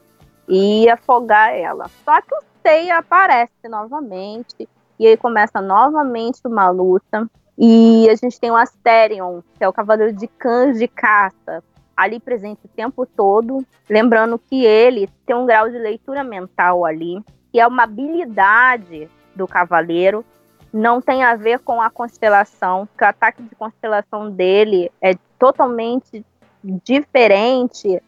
e 0.49 0.89
afogar 0.89 1.55
ela. 1.55 1.85
Só 2.03 2.19
que 2.19 2.35
o 2.35 2.39
Seiya 2.61 2.97
aparece 2.97 3.69
novamente 3.69 4.67
e 4.99 5.07
aí 5.07 5.15
começa 5.15 5.61
novamente 5.61 6.41
uma 6.45 6.67
luta. 6.69 7.29
E 7.57 8.07
a 8.09 8.15
gente 8.15 8.39
tem 8.39 8.51
o 8.51 8.55
Asterion, 8.55 9.41
que 9.57 9.63
é 9.63 9.67
o 9.67 9.73
cavaleiro 9.73 10.13
de 10.13 10.27
cães 10.27 10.77
de 10.77 10.87
caça, 10.87 11.63
ali 11.95 12.19
presente 12.19 12.65
o 12.65 12.69
tempo 12.69 13.05
todo. 13.05 13.65
Lembrando 13.89 14.37
que 14.37 14.63
ele 14.63 15.09
tem 15.25 15.35
um 15.35 15.45
grau 15.45 15.69
de 15.69 15.77
leitura 15.77 16.23
mental 16.23 16.85
ali, 16.85 17.19
que 17.51 17.59
é 17.59 17.65
uma 17.65 17.83
habilidade 17.83 19.09
do 19.35 19.47
cavaleiro 19.47 20.23
não 20.71 21.01
tem 21.01 21.23
a 21.23 21.35
ver 21.35 21.59
com 21.59 21.81
a 21.81 21.89
constelação, 21.89 22.87
que 22.97 23.03
o 23.03 23.07
ataque 23.07 23.41
de 23.41 23.55
constelação 23.55 24.29
dele 24.29 24.91
é 25.01 25.15
totalmente 25.39 26.25
diferente 26.63 28.01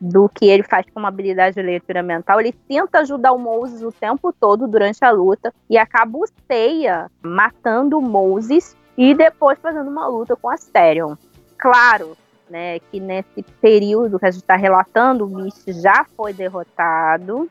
do 0.00 0.28
que 0.28 0.46
ele 0.46 0.62
faz 0.62 0.86
com 0.92 1.00
uma 1.00 1.08
habilidade 1.08 1.54
de 1.54 1.62
leitura 1.62 2.02
mental. 2.02 2.40
Ele 2.40 2.52
tenta 2.68 3.00
ajudar 3.00 3.32
o 3.32 3.38
Moses 3.38 3.82
o 3.82 3.90
tempo 3.90 4.32
todo 4.32 4.66
durante 4.66 5.04
a 5.04 5.10
luta 5.10 5.52
e 5.70 5.78
acaba 5.78 6.18
o 6.18 6.26
Seiya 6.46 7.10
matando 7.22 7.98
o 7.98 8.02
Moses 8.02 8.76
e 8.96 9.14
depois 9.14 9.58
fazendo 9.58 9.88
uma 9.88 10.06
luta 10.06 10.36
com 10.36 10.48
a 10.48 10.54
Asterion. 10.54 11.16
Claro, 11.58 12.16
né, 12.48 12.78
que 12.78 13.00
nesse 13.00 13.42
período 13.60 14.18
que 14.18 14.26
a 14.26 14.30
gente 14.30 14.42
está 14.42 14.56
relatando, 14.56 15.24
o 15.24 15.28
Mist 15.28 15.72
já 15.72 16.04
foi 16.16 16.32
derrotado, 16.32 17.48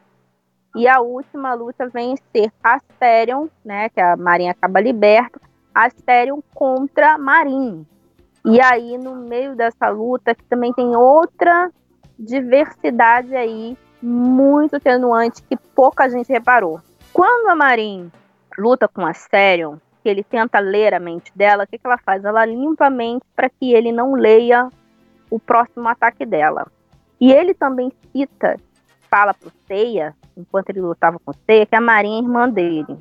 e 0.76 0.88
a 0.88 1.02
última 1.02 1.54
luta 1.54 1.88
vem 1.88 2.16
ser 2.32 2.52
Asterion, 2.64 3.48
né, 3.64 3.90
que 3.90 4.02
a 4.02 4.16
Marin 4.16 4.50
acaba 4.50 4.82
liberta, 4.82 5.40
Asterion 5.74 6.40
contra 6.54 7.18
Marin. 7.18 7.86
E 8.46 8.60
aí, 8.60 8.98
no 8.98 9.16
meio 9.16 9.56
dessa 9.56 9.90
luta, 9.90 10.36
que 10.36 10.44
também 10.44 10.74
tem 10.74 10.96
outra 10.96 11.72
diversidade 12.20 13.36
aí, 13.36 13.78
muito 14.02 14.80
tenuante, 14.80 15.42
que 15.44 15.56
pouca 15.56 16.10
gente 16.10 16.32
reparou. 16.32 16.82
Quando 17.12 17.50
a 17.50 17.56
Marin 17.56 18.12
luta 18.58 18.88
com 18.88 19.06
Asterion, 19.06 19.78
que 20.04 20.10
ele 20.10 20.24
tenta 20.24 20.60
ler 20.60 20.94
a 20.94 21.00
mente 21.00 21.32
dela, 21.34 21.64
o 21.64 21.68
que, 21.68 21.78
que 21.78 21.88
ela 21.88 21.98
faz? 21.98 22.26
Ela 22.26 22.46
limpa 22.46 22.88
a 22.88 22.90
mente 22.90 23.24
para 23.34 23.50
que 23.50 23.74
ele 23.74 23.92
não 23.92 24.14
leia 24.14 24.70
o 25.32 25.40
próximo 25.40 25.88
ataque 25.88 26.26
dela. 26.26 26.68
E 27.20 27.32
ele 27.32 27.54
também 27.54 27.92
cita 28.12 28.58
fala 29.10 29.34
pro 29.34 29.52
Seiya, 29.68 30.14
enquanto 30.36 30.72
ele 30.72 30.82
lutava 30.82 31.20
com 31.20 31.32
o 31.32 31.36
Seiya, 31.46 31.66
que 31.66 31.76
a 31.76 31.82
Marin 31.82 32.18
é 32.18 32.24
irmã 32.24 32.50
dele. 32.50 32.98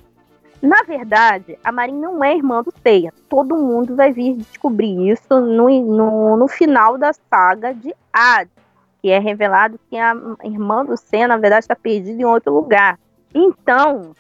Na 0.61 0.83
verdade, 0.85 1.59
a 1.65 1.73
Marin 1.73 1.99
não 1.99 2.23
é 2.23 2.37
irmã 2.37 2.63
do 2.63 2.73
Seiya. 2.83 3.13
Todo 3.29 3.57
mundo 3.57 3.97
vai 3.97 4.13
vir 4.13 4.37
descobrir 4.37 5.11
isso 5.11 5.41
no, 5.41 5.69
no, 5.69 6.37
no 6.37 6.49
final 6.49 6.97
da 6.97 7.13
saga 7.13 7.75
de 7.75 7.93
Hades, 8.13 8.53
que 9.01 9.11
é 9.11 9.19
revelado 9.19 9.81
que 9.91 9.97
a 9.97 10.15
irmã 10.45 10.85
do 10.85 10.97
Seiya, 10.97 11.27
na 11.27 11.37
verdade, 11.37 11.65
está 11.65 11.75
perdida 11.75 12.23
em 12.23 12.25
outro 12.25 12.53
lugar. 12.55 12.99
Então, 13.35 14.13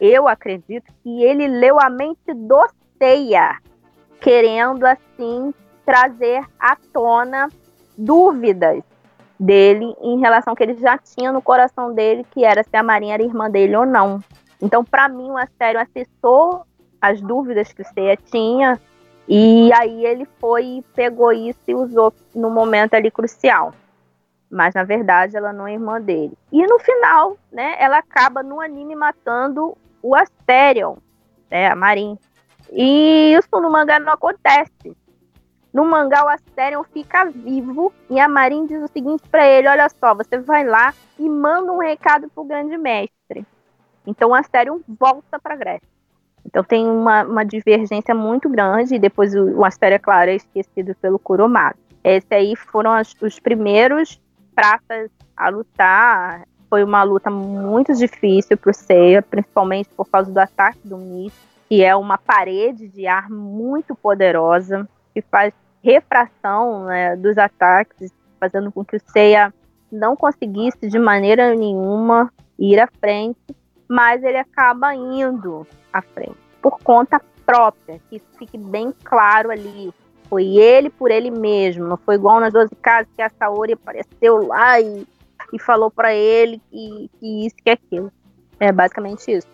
eu 0.00 0.26
acredito 0.26 0.92
que 1.02 1.22
ele 1.22 1.46
leu 1.46 1.78
a 1.80 1.90
mente 1.90 2.32
do 2.34 2.66
Seiya, 2.98 3.58
querendo, 4.20 4.84
assim, 4.84 5.52
trazer 5.84 6.44
à 6.58 6.76
tona 6.92 7.48
dúvidas 7.96 8.82
dele 9.38 9.94
em 10.00 10.18
relação 10.18 10.52
ao 10.52 10.56
que 10.56 10.62
ele 10.62 10.74
já 10.74 10.98
tinha 10.98 11.32
no 11.32 11.42
coração 11.42 11.94
dele, 11.94 12.26
que 12.30 12.44
era 12.44 12.62
se 12.62 12.76
a 12.76 12.82
Marinha 12.82 13.14
era 13.14 13.22
irmã 13.22 13.50
dele 13.50 13.76
ou 13.76 13.86
não. 13.86 14.22
Então, 14.60 14.84
para 14.84 15.08
mim, 15.08 15.30
o 15.30 15.38
Astério 15.38 15.80
acessou 15.80 16.64
as 17.00 17.20
dúvidas 17.20 17.72
que 17.72 17.82
o 17.82 17.86
Seiya 17.86 18.16
tinha 18.16 18.78
e 19.32 19.72
aí 19.72 20.04
ele 20.04 20.26
foi, 20.40 20.84
pegou 20.92 21.32
isso 21.32 21.60
e 21.68 21.74
usou 21.74 22.12
no 22.34 22.50
momento 22.50 22.94
ali 22.94 23.12
crucial. 23.12 23.72
Mas 24.50 24.74
na 24.74 24.82
verdade 24.82 25.36
ela 25.36 25.52
não 25.52 25.68
é 25.68 25.74
irmã 25.74 26.00
dele. 26.00 26.32
E 26.50 26.66
no 26.66 26.80
final, 26.80 27.36
né, 27.52 27.76
ela 27.78 27.98
acaba 27.98 28.42
no 28.42 28.60
anime 28.60 28.96
matando 28.96 29.78
o 30.02 30.14
Asterion, 30.14 30.96
né, 31.50 31.68
a 31.68 31.76
Marin. 31.76 32.18
E 32.72 33.34
isso 33.34 33.48
no 33.52 33.70
mangá 33.70 33.98
não 33.98 34.12
acontece. 34.12 34.96
No 35.72 35.84
mangá, 35.84 36.24
o 36.24 36.28
Asterion 36.28 36.82
fica 36.84 37.26
vivo 37.26 37.92
e 38.08 38.18
a 38.18 38.28
Marin 38.28 38.66
diz 38.66 38.82
o 38.82 38.88
seguinte 38.88 39.28
para 39.28 39.46
ele: 39.46 39.68
Olha 39.68 39.88
só, 39.88 40.14
você 40.14 40.38
vai 40.38 40.64
lá 40.64 40.92
e 41.18 41.28
manda 41.28 41.72
um 41.72 41.78
recado 41.78 42.28
pro 42.28 42.44
grande 42.44 42.76
mestre. 42.76 43.46
Então 44.06 44.30
o 44.30 44.34
Asterion 44.34 44.80
volta 44.88 45.38
para 45.38 45.56
Grécia. 45.56 45.88
Então 46.44 46.64
tem 46.64 46.86
uma, 46.86 47.22
uma, 47.22 47.44
divergência 47.44 48.14
muito 48.14 48.48
grande, 48.48 48.94
e 48.94 48.98
depois 48.98 49.34
o, 49.34 49.58
o 49.58 49.64
Astério, 49.64 49.96
é 49.96 49.98
claro, 49.98 50.30
é 50.30 50.34
esquecido 50.34 50.94
pelo 50.96 51.18
Kuromado. 51.18 51.78
Esses 52.02 52.30
aí 52.32 52.56
foram 52.56 52.92
as, 52.92 53.14
os 53.20 53.38
primeiros 53.38 54.20
pratas 54.54 55.10
a 55.36 55.48
lutar. 55.48 56.46
Foi 56.70 56.82
uma 56.82 57.02
luta 57.02 57.28
muito 57.28 57.92
difícil 57.94 58.56
para 58.56 58.70
o 58.70 58.74
Seiya, 58.74 59.20
principalmente 59.20 59.90
por 59.90 60.08
causa 60.08 60.32
do 60.32 60.38
ataque 60.38 60.78
do 60.84 60.96
Mist, 60.96 61.36
que 61.68 61.84
é 61.84 61.94
uma 61.94 62.16
parede 62.16 62.88
de 62.88 63.06
ar 63.06 63.28
muito 63.28 63.94
poderosa, 63.94 64.88
que 65.12 65.20
faz 65.20 65.52
refração 65.82 66.84
né, 66.84 67.16
dos 67.16 67.36
ataques, 67.36 68.12
fazendo 68.38 68.72
com 68.72 68.84
que 68.84 68.96
o 68.96 69.00
Seiya 69.12 69.52
não 69.90 70.16
conseguisse 70.16 70.88
de 70.88 70.98
maneira 70.98 71.54
nenhuma 71.54 72.32
ir 72.58 72.78
à 72.78 72.86
frente 72.86 73.36
mas 73.90 74.22
ele 74.22 74.38
acaba 74.38 74.94
indo 74.94 75.66
à 75.92 76.00
frente 76.00 76.36
por 76.62 76.78
conta 76.78 77.20
própria, 77.44 78.00
que 78.08 78.22
fique 78.38 78.56
bem 78.56 78.94
claro 79.02 79.50
ali. 79.50 79.92
Foi 80.28 80.44
ele 80.44 80.88
por 80.88 81.10
ele 81.10 81.28
mesmo, 81.28 81.88
não 81.88 81.96
foi 81.96 82.14
igual 82.14 82.38
nas 82.38 82.52
12 82.52 82.72
casas 82.76 83.08
que 83.16 83.20
a 83.20 83.28
Saori 83.30 83.72
apareceu 83.72 84.46
lá 84.46 84.80
e, 84.80 85.04
e 85.52 85.58
falou 85.58 85.90
para 85.90 86.14
ele 86.14 86.60
que, 86.70 87.10
que 87.18 87.46
isso 87.46 87.56
que 87.62 87.70
aquilo. 87.70 88.12
É 88.58 88.70
basicamente 88.70 89.30
isso. 89.30 89.46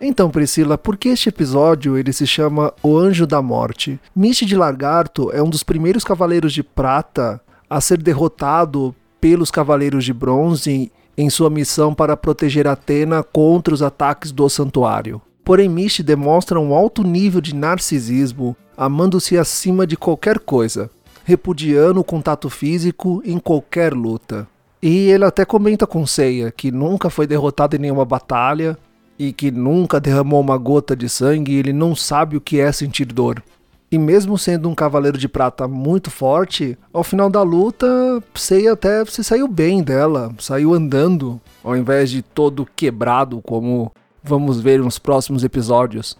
Então, 0.00 0.30
Priscila, 0.30 0.76
por 0.76 0.96
que 0.96 1.08
este 1.08 1.28
episódio 1.28 1.96
ele 1.96 2.12
se 2.12 2.26
chama 2.26 2.74
O 2.82 2.98
Anjo 2.98 3.26
da 3.26 3.40
Morte? 3.40 3.98
Mish 4.14 4.40
de 4.40 4.56
Largarto 4.56 5.30
é 5.32 5.42
um 5.42 5.48
dos 5.48 5.62
primeiros 5.62 6.04
cavaleiros 6.04 6.52
de 6.52 6.62
prata 6.62 7.40
a 7.70 7.80
ser 7.80 8.02
derrotado 8.02 8.94
pelos 9.20 9.50
cavaleiros 9.50 10.04
de 10.04 10.12
bronze 10.12 10.92
em 11.16 11.30
sua 11.30 11.48
missão 11.48 11.94
para 11.94 12.16
proteger 12.16 12.66
Atena 12.66 13.22
contra 13.22 13.72
os 13.72 13.82
ataques 13.82 14.32
do 14.32 14.48
santuário. 14.48 15.22
Porém, 15.44 15.68
Mishi 15.68 16.02
demonstra 16.02 16.58
um 16.58 16.74
alto 16.74 17.02
nível 17.02 17.40
de 17.40 17.54
narcisismo, 17.54 18.56
amando-se 18.76 19.38
acima 19.38 19.86
de 19.86 19.96
qualquer 19.96 20.38
coisa, 20.38 20.90
repudiando 21.24 22.00
o 22.00 22.04
contato 22.04 22.50
físico 22.50 23.22
em 23.24 23.38
qualquer 23.38 23.94
luta. 23.94 24.48
E 24.86 25.10
ele 25.10 25.24
até 25.24 25.46
comenta 25.46 25.86
com 25.86 26.06
Seiya 26.06 26.52
que 26.52 26.70
nunca 26.70 27.08
foi 27.08 27.26
derrotado 27.26 27.74
em 27.74 27.78
nenhuma 27.78 28.04
batalha 28.04 28.76
e 29.18 29.32
que 29.32 29.50
nunca 29.50 29.98
derramou 29.98 30.38
uma 30.38 30.58
gota 30.58 30.94
de 30.94 31.08
sangue 31.08 31.52
e 31.52 31.58
ele 31.58 31.72
não 31.72 31.96
sabe 31.96 32.36
o 32.36 32.40
que 32.40 32.60
é 32.60 32.70
sentir 32.70 33.06
dor. 33.06 33.42
E 33.90 33.96
mesmo 33.96 34.36
sendo 34.36 34.68
um 34.68 34.74
cavaleiro 34.74 35.16
de 35.16 35.26
prata 35.26 35.66
muito 35.66 36.10
forte, 36.10 36.76
ao 36.92 37.02
final 37.02 37.30
da 37.30 37.40
luta, 37.40 37.86
Sei 38.34 38.68
até 38.68 39.02
se 39.06 39.24
saiu 39.24 39.48
bem 39.48 39.82
dela, 39.82 40.30
saiu 40.38 40.74
andando, 40.74 41.40
ao 41.62 41.74
invés 41.74 42.10
de 42.10 42.20
todo 42.20 42.68
quebrado, 42.76 43.40
como 43.40 43.90
vamos 44.22 44.60
ver 44.60 44.80
nos 44.80 44.98
próximos 44.98 45.44
episódios. 45.44 46.18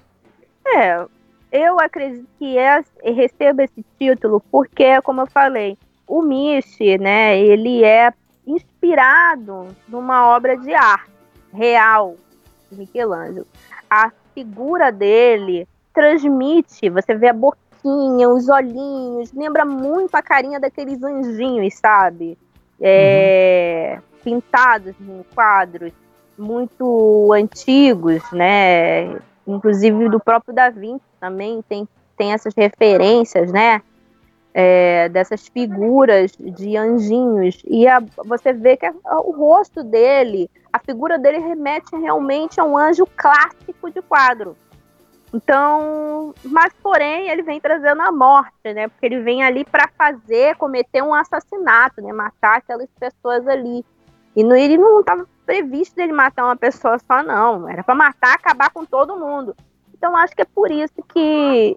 É, 0.66 1.04
eu 1.52 1.78
acredito 1.78 2.26
que 2.38 2.56
é, 2.56 2.82
receba 3.04 3.64
esse 3.64 3.84
título 3.98 4.42
porque, 4.50 5.02
como 5.02 5.20
eu 5.20 5.26
falei, 5.26 5.76
o 6.08 6.22
Michi, 6.22 6.96
né, 6.96 7.38
ele 7.38 7.84
é 7.84 8.10
inspirado 8.46 9.68
numa 9.88 10.28
obra 10.34 10.56
de 10.56 10.74
arte 10.74 11.10
real 11.52 12.16
de 12.70 12.78
Michelangelo. 12.78 13.46
A 13.88 14.10
figura 14.34 14.90
dele 14.90 15.66
transmite, 15.92 16.90
você 16.90 17.14
vê 17.14 17.28
a 17.28 17.32
boquinha, 17.32 18.28
os 18.28 18.48
olhinhos, 18.48 19.32
lembra 19.32 19.64
muito 19.64 20.14
a 20.14 20.22
carinha 20.22 20.58
daqueles 20.58 21.02
anjinhos, 21.02 21.74
sabe? 21.74 22.36
É, 22.80 23.94
uhum. 23.96 24.02
Pintados 24.22 24.94
em 25.00 25.24
quadros 25.34 25.92
muito 26.36 27.32
antigos, 27.32 28.22
né? 28.32 29.16
Inclusive 29.46 30.08
do 30.08 30.18
próprio 30.18 30.54
Da 30.54 30.70
Vinci 30.70 31.04
também 31.20 31.62
tem, 31.68 31.88
tem 32.16 32.32
essas 32.32 32.54
referências, 32.54 33.52
né? 33.52 33.80
É, 34.56 35.08
dessas 35.08 35.48
figuras 35.48 36.30
de 36.38 36.76
anjinhos. 36.76 37.60
E 37.66 37.88
a, 37.88 38.00
você 38.24 38.52
vê 38.52 38.76
que 38.76 38.86
a, 38.86 38.92
o 39.20 39.32
rosto 39.32 39.82
dele, 39.82 40.48
a 40.72 40.78
figura 40.78 41.18
dele 41.18 41.38
remete 41.38 41.96
realmente 41.96 42.60
a 42.60 42.64
um 42.64 42.78
anjo 42.78 43.04
clássico 43.16 43.90
de 43.90 44.00
quadro. 44.00 44.56
Então, 45.34 46.32
mas 46.44 46.72
porém 46.80 47.28
ele 47.28 47.42
vem 47.42 47.60
trazendo 47.60 48.00
a 48.02 48.12
morte, 48.12 48.72
né? 48.72 48.86
Porque 48.86 49.06
ele 49.06 49.20
vem 49.22 49.42
ali 49.42 49.64
para 49.64 49.90
fazer, 49.98 50.54
cometer 50.54 51.02
um 51.02 51.12
assassinato, 51.12 52.00
né? 52.00 52.12
Matar 52.12 52.58
aquelas 52.58 52.88
pessoas 53.00 53.44
ali. 53.48 53.84
E 54.36 54.44
no, 54.44 54.54
ele 54.54 54.78
não 54.78 55.00
estava 55.00 55.26
previsto 55.44 55.98
ele 55.98 56.12
matar 56.12 56.44
uma 56.44 56.56
pessoa 56.56 57.00
só, 57.00 57.20
não. 57.24 57.68
Era 57.68 57.82
para 57.82 57.96
matar, 57.96 58.34
acabar 58.34 58.70
com 58.70 58.84
todo 58.84 59.18
mundo. 59.18 59.56
Então 60.04 60.14
acho 60.18 60.36
que 60.36 60.42
é 60.42 60.44
por 60.44 60.70
isso 60.70 60.92
que 61.14 61.76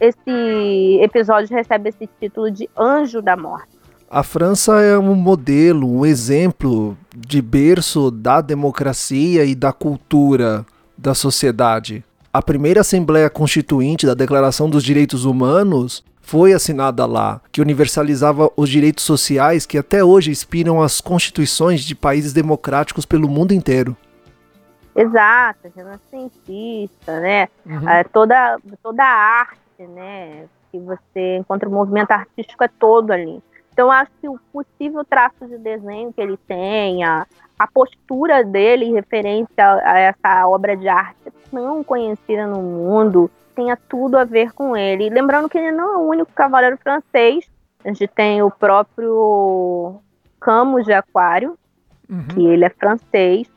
esse 0.00 1.00
episódio 1.02 1.54
recebe 1.54 1.90
esse 1.90 2.08
título 2.18 2.50
de 2.50 2.66
Anjo 2.74 3.20
da 3.20 3.36
Morte. 3.36 3.68
A 4.10 4.22
França 4.22 4.80
é 4.80 4.98
um 4.98 5.14
modelo, 5.14 5.86
um 5.86 6.06
exemplo 6.06 6.96
de 7.14 7.42
berço 7.42 8.10
da 8.10 8.40
democracia 8.40 9.44
e 9.44 9.54
da 9.54 9.70
cultura 9.70 10.64
da 10.96 11.12
sociedade. 11.12 12.02
A 12.32 12.40
primeira 12.40 12.80
Assembleia 12.80 13.28
Constituinte 13.28 14.06
da 14.06 14.14
Declaração 14.14 14.70
dos 14.70 14.82
Direitos 14.82 15.26
Humanos 15.26 16.02
foi 16.22 16.54
assinada 16.54 17.04
lá, 17.04 17.38
que 17.52 17.60
universalizava 17.60 18.50
os 18.56 18.70
direitos 18.70 19.04
sociais 19.04 19.66
que 19.66 19.76
até 19.76 20.02
hoje 20.02 20.30
inspiram 20.30 20.80
as 20.80 21.02
constituições 21.02 21.82
de 21.82 21.94
países 21.94 22.32
democráticos 22.32 23.04
pelo 23.04 23.28
mundo 23.28 23.52
inteiro. 23.52 23.94
Exato, 25.00 25.72
renascentista, 25.76 27.20
né? 27.20 27.48
Uhum. 27.64 27.88
É, 27.88 28.02
toda, 28.02 28.58
toda 28.82 29.04
a 29.04 29.40
arte, 29.40 29.86
né? 29.86 30.46
Que 30.72 30.78
você 30.80 31.36
encontra 31.36 31.68
o 31.68 31.72
movimento 31.72 32.10
artístico 32.10 32.64
é 32.64 32.68
todo 32.68 33.12
ali. 33.12 33.40
Então, 33.72 33.92
acho 33.92 34.10
que 34.20 34.28
o 34.28 34.40
possível 34.52 35.04
traço 35.04 35.46
de 35.46 35.56
desenho 35.56 36.12
que 36.12 36.20
ele 36.20 36.36
tenha, 36.36 37.28
a 37.56 37.66
postura 37.68 38.42
dele 38.42 38.90
referente 38.90 39.52
a, 39.56 39.92
a, 39.92 39.98
essa 40.00 40.48
obra 40.48 40.76
de 40.76 40.88
arte 40.88 41.32
tão 41.48 41.84
conhecida 41.84 42.44
no 42.48 42.60
mundo 42.60 43.30
tenha 43.54 43.76
tudo 43.76 44.16
a 44.16 44.24
ver 44.24 44.52
com 44.52 44.76
ele. 44.76 45.10
Lembrando 45.10 45.48
que 45.48 45.58
ele 45.58 45.70
não 45.70 45.94
é 45.94 45.96
o 45.96 46.08
único 46.08 46.32
cavaleiro 46.32 46.76
francês. 46.76 47.48
A 47.84 47.88
gente 47.88 48.08
tem 48.08 48.42
o 48.42 48.50
próprio 48.50 50.00
Camus 50.40 50.84
de 50.84 50.92
Aquário, 50.92 51.56
uhum. 52.10 52.26
que 52.28 52.46
ele 52.46 52.64
é 52.64 52.70
francês. 52.70 53.48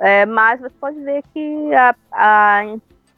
É, 0.00 0.24
mas 0.24 0.60
você 0.60 0.74
pode 0.80 0.98
ver 1.00 1.22
que 1.32 1.74
a, 1.74 1.94
a, 2.10 2.62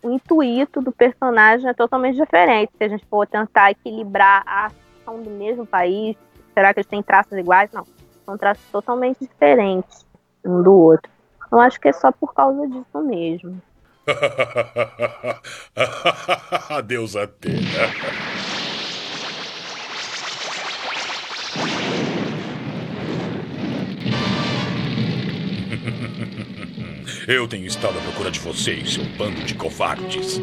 o 0.03 0.11
intuito 0.11 0.83
do 0.83 0.90
personagem 0.90 1.71
é 1.71 1.73
totalmente 1.73 2.16
diferente. 2.16 2.73
Se 2.77 2.85
a 2.85 2.88
gente 2.88 3.07
for 3.07 3.27
tentar 3.27 3.71
equilibrar 3.71 4.42
a 4.45 4.66
ação 4.66 5.23
do 5.23 5.31
mesmo 5.31 5.64
país, 5.64 6.16
será 6.53 6.75
que 6.75 6.81
eles 6.81 6.88
têm 6.88 7.03
traços 7.03 7.38
iguais? 7.38 7.71
Não, 7.73 7.87
são 8.27 8.37
traços 8.37 8.64
totalmente 8.73 9.21
diferentes 9.21 10.05
um 10.45 10.61
do 10.61 10.73
outro. 10.73 11.09
Eu 11.53 11.61
acho 11.61 11.81
que 11.81 11.88
é 11.88 11.92
só 11.92 12.11
por 12.11 12.35
causa 12.35 12.66
disso 12.66 13.01
mesmo. 13.03 13.62
Adeus, 16.68 17.14
Atena. 17.14 17.61
Eu 27.27 27.47
tenho 27.47 27.67
estado 27.67 27.97
à 27.99 28.03
procura 28.03 28.31
de 28.31 28.41
vocês, 28.41 28.95
seu 28.95 29.05
bando 29.17 29.45
de 29.45 29.55
covardes. 29.55 30.41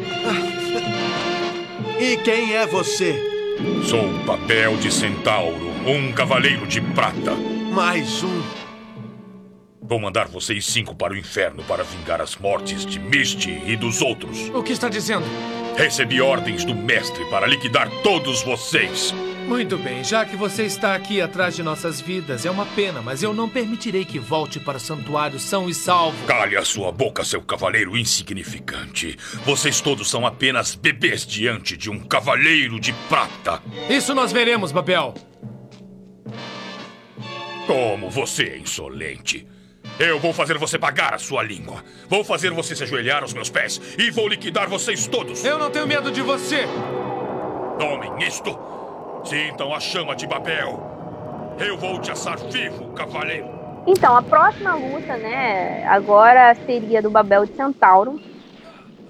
E 2.00 2.16
quem 2.18 2.54
é 2.54 2.66
você? 2.66 3.14
Sou 3.84 4.08
o 4.08 4.24
Papel 4.24 4.78
de 4.78 4.90
Centauro, 4.90 5.68
um 5.86 6.10
cavaleiro 6.12 6.66
de 6.66 6.80
prata. 6.80 7.34
Mais 7.34 8.22
um. 8.22 8.42
Vou 9.82 10.00
mandar 10.00 10.28
vocês 10.28 10.64
cinco 10.64 10.94
para 10.94 11.12
o 11.12 11.16
inferno 11.16 11.62
para 11.64 11.84
vingar 11.84 12.20
as 12.20 12.36
mortes 12.36 12.86
de 12.86 12.98
Misty 12.98 13.62
e 13.66 13.76
dos 13.76 14.00
outros. 14.00 14.48
O 14.54 14.62
que 14.62 14.72
está 14.72 14.88
dizendo? 14.88 15.26
Recebi 15.76 16.22
ordens 16.22 16.64
do 16.64 16.74
mestre 16.74 17.24
para 17.26 17.46
liquidar 17.46 17.90
todos 18.02 18.42
vocês. 18.42 19.12
Muito 19.50 19.76
bem, 19.76 20.04
já 20.04 20.24
que 20.24 20.36
você 20.36 20.62
está 20.62 20.94
aqui 20.94 21.20
atrás 21.20 21.56
de 21.56 21.62
nossas 21.64 22.00
vidas, 22.00 22.46
é 22.46 22.50
uma 22.52 22.64
pena, 22.66 23.02
mas 23.02 23.20
eu 23.20 23.34
não 23.34 23.48
permitirei 23.48 24.04
que 24.04 24.16
volte 24.16 24.60
para 24.60 24.76
o 24.76 24.80
santuário 24.80 25.40
são 25.40 25.68
e 25.68 25.74
salvo. 25.74 26.24
Cale 26.24 26.56
a 26.56 26.64
sua 26.64 26.92
boca, 26.92 27.24
seu 27.24 27.42
cavaleiro 27.42 27.98
insignificante. 27.98 29.18
Vocês 29.44 29.80
todos 29.80 30.08
são 30.08 30.24
apenas 30.24 30.76
bebês 30.76 31.26
diante 31.26 31.76
de 31.76 31.90
um 31.90 31.98
cavaleiro 31.98 32.78
de 32.78 32.92
prata. 33.08 33.60
Isso 33.88 34.14
nós 34.14 34.30
veremos, 34.30 34.70
Babel. 34.70 35.14
Como 37.66 38.08
você 38.08 38.44
é 38.44 38.58
insolente. 38.58 39.48
Eu 39.98 40.20
vou 40.20 40.32
fazer 40.32 40.58
você 40.58 40.78
pagar 40.78 41.12
a 41.12 41.18
sua 41.18 41.42
língua. 41.42 41.84
Vou 42.08 42.22
fazer 42.22 42.52
você 42.52 42.76
se 42.76 42.84
ajoelhar 42.84 43.24
aos 43.24 43.34
meus 43.34 43.50
pés 43.50 43.80
e 43.98 44.12
vou 44.12 44.28
liquidar 44.28 44.68
vocês 44.68 45.08
todos. 45.08 45.44
Eu 45.44 45.58
não 45.58 45.72
tenho 45.72 45.88
medo 45.88 46.12
de 46.12 46.22
você. 46.22 46.68
Tomem 47.80 48.28
isto. 48.28 48.79
Sintam 49.24 49.72
a 49.74 49.80
chama 49.80 50.16
de 50.16 50.26
Babel. 50.26 50.80
Eu 51.58 51.76
vou 51.76 52.00
te 52.00 52.10
assar 52.10 52.38
vivo, 52.38 52.92
cavaleiro. 52.92 53.48
Então, 53.86 54.16
a 54.16 54.22
próxima 54.22 54.74
luta, 54.74 55.16
né, 55.16 55.86
agora 55.86 56.54
seria 56.66 57.00
do 57.00 57.10
Babel 57.10 57.46
de 57.46 57.54
Centauro, 57.54 58.20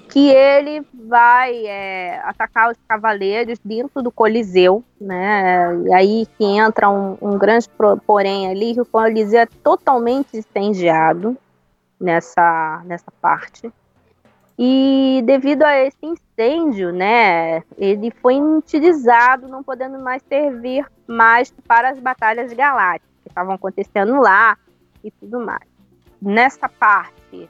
que 0.08 0.28
ele 0.28 0.84
vai 1.08 1.66
é, 1.66 2.20
atacar 2.24 2.70
os 2.70 2.76
cavaleiros 2.88 3.58
dentro 3.64 4.02
do 4.02 4.10
Coliseu, 4.10 4.84
né? 5.00 5.76
E 5.86 5.94
aí 5.94 6.26
que 6.36 6.44
entra 6.44 6.88
um, 6.88 7.16
um 7.22 7.38
grande 7.38 7.68
porém 8.04 8.48
ali, 8.50 8.74
que 8.74 8.80
o 8.80 8.86
Coliseu 8.86 9.40
é 9.40 9.46
totalmente 9.46 10.36
incendiado 10.36 11.36
nessa, 12.00 12.82
nessa 12.84 13.10
parte. 13.20 13.72
E 14.62 15.22
devido 15.24 15.62
a 15.62 15.74
esse 15.78 15.96
incêndio, 16.02 16.92
né, 16.92 17.62
ele 17.78 18.10
foi 18.20 18.34
inutilizado, 18.34 19.48
não 19.48 19.62
podendo 19.62 19.98
mais 19.98 20.22
servir 20.28 20.86
mais 21.06 21.50
para 21.66 21.88
as 21.88 21.98
batalhas 21.98 22.52
galácticas 22.52 23.10
que 23.22 23.30
estavam 23.30 23.54
acontecendo 23.54 24.20
lá 24.20 24.58
e 25.02 25.10
tudo 25.12 25.40
mais. 25.40 25.66
Nessa 26.20 26.68
parte, 26.68 27.48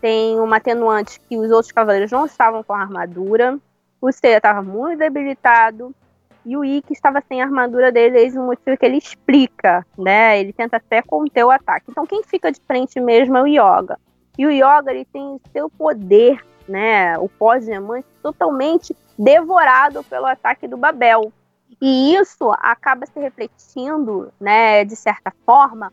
tem 0.00 0.40
uma 0.40 0.56
atenuante 0.56 1.20
que 1.20 1.38
os 1.38 1.48
outros 1.52 1.70
cavaleiros 1.70 2.10
não 2.10 2.26
estavam 2.26 2.64
com 2.64 2.72
armadura, 2.72 3.56
o 4.00 4.10
Seiya 4.10 4.38
estava 4.38 4.62
muito 4.62 4.98
debilitado 4.98 5.94
e 6.44 6.56
o 6.56 6.64
Ikki 6.64 6.92
estava 6.92 7.22
sem 7.28 7.40
a 7.40 7.44
armadura 7.44 7.92
dele, 7.92 8.18
eis 8.18 8.34
um 8.34 8.46
motivo 8.46 8.76
que 8.76 8.84
ele 8.84 8.98
explica, 8.98 9.86
né? 9.96 10.40
Ele 10.40 10.52
tenta 10.52 10.78
até 10.78 11.02
conter 11.02 11.44
o 11.44 11.52
ataque. 11.52 11.86
Então 11.88 12.04
quem 12.04 12.24
fica 12.24 12.50
de 12.50 12.60
frente 12.66 12.98
mesmo 12.98 13.36
é 13.36 13.42
o 13.42 13.46
Yoga. 13.46 13.96
E 14.38 14.46
o 14.46 14.50
Yoga 14.50 14.92
ele 14.92 15.04
tem 15.04 15.40
seu 15.52 15.70
poder, 15.70 16.44
né? 16.68 17.18
O 17.18 17.28
pós-diamante 17.28 18.06
totalmente 18.22 18.94
devorado 19.18 20.02
pelo 20.04 20.26
ataque 20.26 20.68
do 20.68 20.76
Babel. 20.76 21.32
E 21.80 22.14
isso 22.14 22.50
acaba 22.58 23.06
se 23.06 23.18
refletindo, 23.18 24.32
né, 24.40 24.84
de 24.84 24.96
certa 24.96 25.32
forma, 25.44 25.92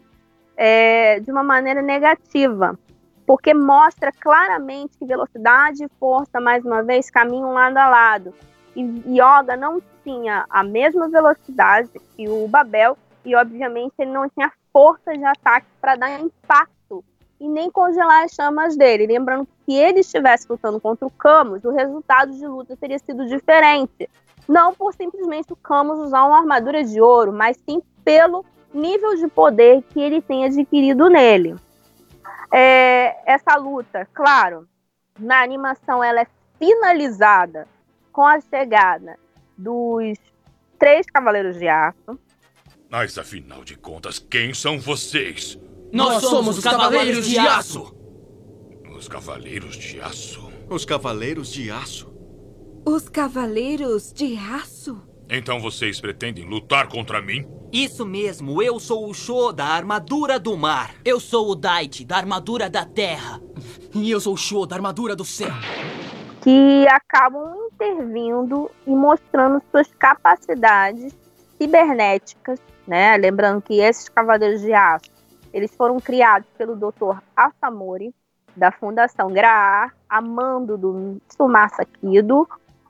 é, 0.55 1.19
de 1.19 1.31
uma 1.31 1.43
maneira 1.43 1.81
negativa, 1.81 2.77
porque 3.25 3.53
mostra 3.53 4.11
claramente 4.11 4.97
que 4.97 5.05
velocidade 5.05 5.83
e 5.83 5.89
força, 5.99 6.39
mais 6.39 6.63
uma 6.63 6.83
vez, 6.83 7.09
caminham 7.09 7.53
lado 7.53 7.77
a 7.77 7.89
lado. 7.89 8.33
E 8.75 8.81
Yoga 9.07 9.57
não 9.57 9.81
tinha 10.03 10.45
a 10.49 10.63
mesma 10.63 11.09
velocidade 11.09 11.89
que 12.15 12.27
o 12.29 12.47
Babel, 12.47 12.97
e 13.25 13.35
obviamente 13.35 13.93
ele 13.99 14.11
não 14.11 14.29
tinha 14.29 14.51
força 14.71 15.13
de 15.17 15.23
ataque 15.23 15.67
para 15.79 15.95
dar 15.95 16.19
impacto 16.19 16.73
e 17.43 17.49
nem 17.49 17.69
congelar 17.69 18.23
as 18.23 18.31
chamas 18.31 18.77
dele. 18.77 19.05
Lembrando 19.05 19.45
que 19.45 19.73
se 19.73 19.77
ele 19.77 19.99
estivesse 19.99 20.47
lutando 20.49 20.79
contra 20.79 21.05
o 21.05 21.11
Camus, 21.11 21.65
o 21.65 21.71
resultado 21.71 22.31
de 22.31 22.47
luta 22.47 22.77
teria 22.77 22.97
sido 22.97 23.27
diferente. 23.27 24.09
Não 24.47 24.73
por 24.73 24.93
simplesmente 24.93 25.51
o 25.51 25.55
Camus 25.57 25.99
usar 25.99 26.23
uma 26.23 26.37
armadura 26.37 26.81
de 26.85 27.01
ouro, 27.01 27.33
mas 27.33 27.57
sim 27.67 27.81
pelo 28.05 28.45
nível 28.73 29.15
de 29.15 29.27
poder 29.27 29.83
que 29.89 29.99
ele 29.99 30.21
tem 30.21 30.45
adquirido 30.45 31.09
nele. 31.09 31.55
É, 32.49 33.17
essa 33.25 33.57
luta, 33.57 34.07
claro, 34.13 34.65
na 35.19 35.41
animação 35.41 36.01
ela 36.01 36.21
é 36.21 36.27
finalizada 36.57 37.67
com 38.13 38.25
a 38.25 38.39
chegada 38.39 39.19
dos 39.57 40.17
três 40.79 41.05
Cavaleiros 41.07 41.57
de 41.57 41.67
Aço. 41.67 42.17
Mas 42.89 43.17
afinal 43.17 43.65
de 43.65 43.75
contas, 43.75 44.17
quem 44.17 44.53
são 44.53 44.79
vocês? 44.79 45.59
Nós 45.93 46.23
somos 46.23 46.57
os 46.57 46.63
Cavaleiros 46.63 47.27
de 47.27 47.37
Aço! 47.37 47.95
Os 48.97 49.07
Cavaleiros 49.07 49.77
de 49.77 50.01
Aço? 50.01 50.51
Os 50.67 50.85
Cavaleiros 50.85 51.53
de 51.53 51.69
Aço? 51.69 52.11
Os 52.83 53.07
Cavaleiros 53.07 54.11
de 54.11 54.35
Aço? 54.35 54.99
Então 55.29 55.61
vocês 55.61 56.01
pretendem 56.01 56.49
lutar 56.49 56.87
contra 56.87 57.21
mim? 57.21 57.47
Isso 57.71 58.07
mesmo, 58.07 58.59
eu 58.59 58.79
sou 58.79 59.07
o 59.07 59.13
Sho 59.13 59.51
da 59.51 59.65
armadura 59.65 60.39
do 60.39 60.57
mar. 60.57 60.95
Eu 61.05 61.19
sou 61.19 61.51
o 61.51 61.55
Dait 61.55 62.03
da 62.03 62.17
armadura 62.17 62.67
da 62.67 62.85
terra. 62.85 63.39
E 63.93 64.09
eu 64.09 64.19
sou 64.19 64.33
o 64.33 64.37
Sho 64.37 64.65
da 64.65 64.75
armadura 64.75 65.15
do 65.15 65.23
céu. 65.23 65.53
Que 66.41 66.87
acabam 66.87 67.53
intervindo 67.71 68.67
e 68.87 68.89
mostrando 68.89 69.61
suas 69.69 69.89
capacidades 69.99 71.15
cibernéticas, 71.61 72.59
né? 72.87 73.15
Lembrando 73.15 73.61
que 73.61 73.79
esses 73.79 74.09
Cavaleiros 74.09 74.61
de 74.61 74.73
Aço, 74.73 75.12
eles 75.53 75.73
foram 75.75 75.99
criados 75.99 76.49
pelo 76.57 76.75
Dr. 76.75 77.19
Asamori, 77.35 78.13
da 78.55 78.71
Fundação 78.71 79.31
Graar, 79.31 79.95
a 80.09 80.21
mando 80.21 80.77
do 80.77 81.21
Tsumasa 81.27 81.85
Kido, 81.85 82.47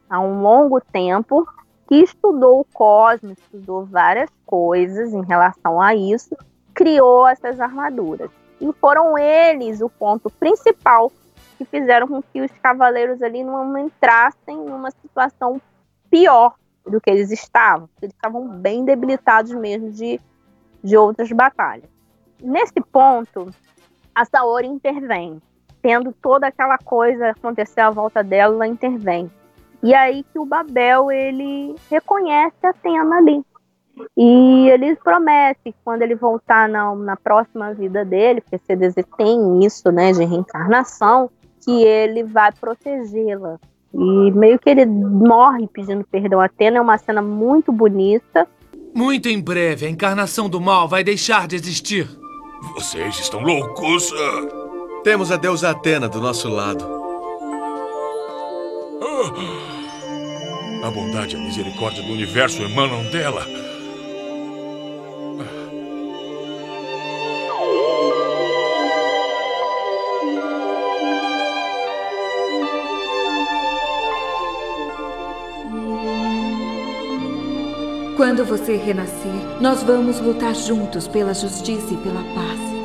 há 0.09 0.19
um 0.19 0.41
longo 0.41 0.79
tempo, 0.79 1.47
que 1.87 1.95
estudou 1.95 2.61
o 2.61 2.65
cosmos, 2.65 3.37
estudou 3.37 3.85
várias 3.85 4.29
coisas 4.45 5.13
em 5.13 5.23
relação 5.23 5.81
a 5.81 5.93
isso, 5.93 6.35
criou 6.73 7.27
essas 7.27 7.59
armaduras. 7.59 8.29
E 8.59 8.71
foram 8.79 9.17
eles 9.17 9.81
o 9.81 9.89
ponto 9.89 10.29
principal 10.29 11.11
que 11.57 11.65
fizeram 11.65 12.07
com 12.07 12.21
que 12.21 12.41
os 12.41 12.51
cavaleiros 12.61 13.21
ali 13.21 13.43
não 13.43 13.77
entrassem 13.77 14.57
numa 14.57 14.91
situação 14.91 15.61
pior 16.09 16.55
do 16.85 16.99
que 16.99 17.09
eles 17.09 17.31
estavam. 17.31 17.89
Eles 18.01 18.13
estavam 18.13 18.47
bem 18.47 18.83
debilitados 18.85 19.51
mesmo 19.53 19.91
de, 19.91 20.19
de 20.83 20.97
outras 20.97 21.31
batalhas. 21.31 21.89
Nesse 22.43 22.81
ponto, 22.91 23.49
a 24.13 24.25
Saori 24.25 24.67
intervém. 24.67 25.41
Tendo 25.81 26.13
toda 26.21 26.47
aquela 26.47 26.77
coisa 26.77 27.29
acontecer 27.29 27.79
à 27.79 27.89
volta 27.89 28.21
dela, 28.21 28.53
ela 28.53 28.67
intervém. 28.67 29.31
E 29.81 29.93
aí 29.93 30.23
que 30.31 30.39
o 30.39 30.45
Babel 30.45 31.09
ele 31.11 31.75
reconhece 31.89 32.55
a 32.63 32.69
Atena 32.69 33.17
ali. 33.17 33.41
E 34.17 34.69
ele 34.69 34.95
promete 34.95 35.59
que 35.65 35.75
quando 35.83 36.01
ele 36.01 36.15
voltar 36.15 36.67
na, 36.67 36.93
na 36.95 37.15
próxima 37.15 37.73
vida 37.73 38.03
dele, 38.03 38.41
porque 38.41 38.57
CDZ 38.57 38.95
tem 39.17 39.63
isso, 39.63 39.91
né, 39.91 40.11
de 40.11 40.23
reencarnação, 40.23 41.29
que 41.63 41.83
ele 41.83 42.23
vai 42.23 42.51
protegê-la. 42.51 43.59
E 43.93 44.31
meio 44.31 44.57
que 44.57 44.69
ele 44.69 44.85
morre 44.85 45.67
pedindo 45.67 46.03
perdão 46.05 46.39
a 46.39 46.45
Atena, 46.45 46.77
é 46.77 46.81
uma 46.81 46.97
cena 46.97 47.21
muito 47.21 47.71
bonita. 47.71 48.47
Muito 48.95 49.29
em 49.29 49.39
breve, 49.39 49.85
a 49.85 49.89
encarnação 49.89 50.49
do 50.49 50.59
mal 50.59 50.87
vai 50.87 51.03
deixar 51.03 51.47
de 51.47 51.55
existir. 51.55 52.22
Vocês 52.71 53.19
estão 53.19 53.41
loucos? 53.41 54.11
Temos 55.03 55.31
a 55.31 55.37
deusa 55.37 55.69
Atena 55.69 56.07
do 56.07 56.21
nosso 56.21 56.47
lado. 56.47 56.85
A 60.81 60.89
bondade 60.89 61.35
e 61.35 61.39
a 61.39 61.41
misericórdia 61.41 62.01
do 62.03 62.13
universo 62.13 62.61
emanam 62.61 63.03
dela. 63.11 63.45
Quando 78.15 78.45
você 78.45 78.75
renascer, 78.75 79.59
nós 79.59 79.81
vamos 79.81 80.19
lutar 80.19 80.53
juntos 80.53 81.07
pela 81.07 81.33
justiça 81.33 81.95
e 81.95 81.97
pela 81.97 82.23
paz. 82.35 82.82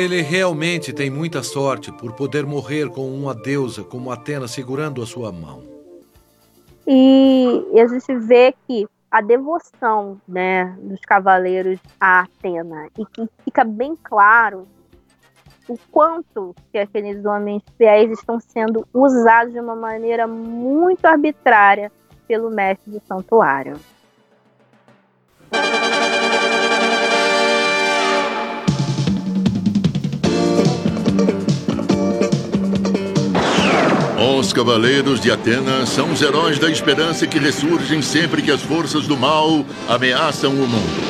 Ele 0.00 0.22
realmente 0.22 0.94
tem 0.94 1.10
muita 1.10 1.42
sorte 1.42 1.92
por 1.92 2.14
poder 2.14 2.46
morrer 2.46 2.88
com 2.88 3.06
uma 3.14 3.34
deusa 3.34 3.84
como 3.84 4.10
Atena 4.10 4.48
segurando 4.48 5.02
a 5.02 5.06
sua 5.06 5.30
mão. 5.30 5.62
E 6.86 7.66
a 7.78 7.86
gente 7.86 8.16
vê 8.16 8.54
que 8.66 8.88
a 9.10 9.20
devoção 9.20 10.18
né, 10.26 10.74
dos 10.80 11.00
cavaleiros 11.00 11.78
a 12.00 12.20
Atena 12.20 12.88
e 12.98 13.04
que 13.04 13.28
fica 13.44 13.62
bem 13.62 13.94
claro 14.02 14.66
o 15.68 15.78
quanto 15.90 16.56
que 16.72 16.78
aqueles 16.78 17.22
homens 17.26 17.62
fiéis 17.76 18.10
estão 18.10 18.40
sendo 18.40 18.88
usados 18.94 19.52
de 19.52 19.60
uma 19.60 19.76
maneira 19.76 20.26
muito 20.26 21.04
arbitrária 21.04 21.92
pelo 22.26 22.48
mestre 22.48 22.90
do 22.90 23.02
santuário. 23.06 23.74
Os 34.22 34.52
Cavaleiros 34.52 35.18
de 35.18 35.30
Atenas 35.30 35.88
são 35.88 36.12
os 36.12 36.20
heróis 36.20 36.58
da 36.58 36.70
esperança 36.70 37.26
que 37.26 37.38
ressurgem 37.38 38.02
sempre 38.02 38.42
que 38.42 38.50
as 38.50 38.60
forças 38.60 39.06
do 39.06 39.16
mal 39.16 39.64
ameaçam 39.88 40.52
o 40.52 40.68
mundo. 40.68 41.00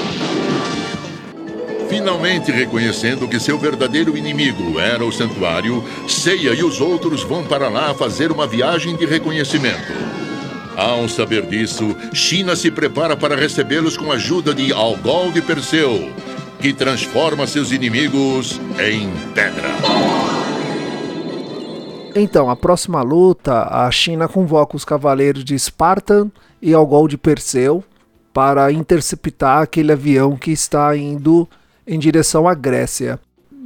Finalmente 1.89 2.53
reconhecendo 2.53 3.27
que 3.27 3.41
seu 3.41 3.59
verdadeiro 3.59 4.17
inimigo 4.17 4.79
era 4.79 5.05
o 5.05 5.11
santuário, 5.11 5.85
Seiya 6.07 6.55
e 6.55 6.63
os 6.63 6.81
outros 6.81 7.25
vão 7.25 7.45
para 7.45 7.69
lá 7.69 7.93
fazer 7.93 8.31
uma 8.31 8.47
viagem 8.47 8.95
de 8.95 9.05
reconhecimento. 9.07 9.93
Ao 10.77 11.09
saber 11.09 11.45
disso, 11.47 11.97
China 12.13 12.55
se 12.55 12.71
prepara 12.71 13.17
para 13.17 13.35
recebê-los 13.35 13.97
com 13.97 14.13
a 14.13 14.15
ajuda 14.15 14.55
de 14.55 14.73
Algol 14.73 15.33
de 15.33 15.43
Perseu, 15.43 16.13
que 16.61 16.73
transforma 16.73 17.45
seus 17.45 17.73
inimigos 17.73 18.61
em 18.79 19.11
pedra. 19.35 20.40
Então, 22.15 22.51
a 22.51 22.57
próxima 22.57 23.03
luta, 23.03 23.69
a 23.71 23.91
China 23.91 24.29
convoca 24.29 24.77
os 24.77 24.85
cavaleiros 24.85 25.45
de 25.45 25.59
Spartan 25.59 26.31
e 26.61 26.75
Algol 26.75 27.07
de 27.07 27.17
Perseu 27.17 27.85
para 28.33 28.71
interceptar 28.73 29.63
aquele 29.63 29.93
avião 29.93 30.37
que 30.37 30.51
está 30.51 30.97
indo 30.97 31.49
em 31.87 31.99
direção 31.99 32.49
à 32.49 32.55
Grécia. 32.55 33.19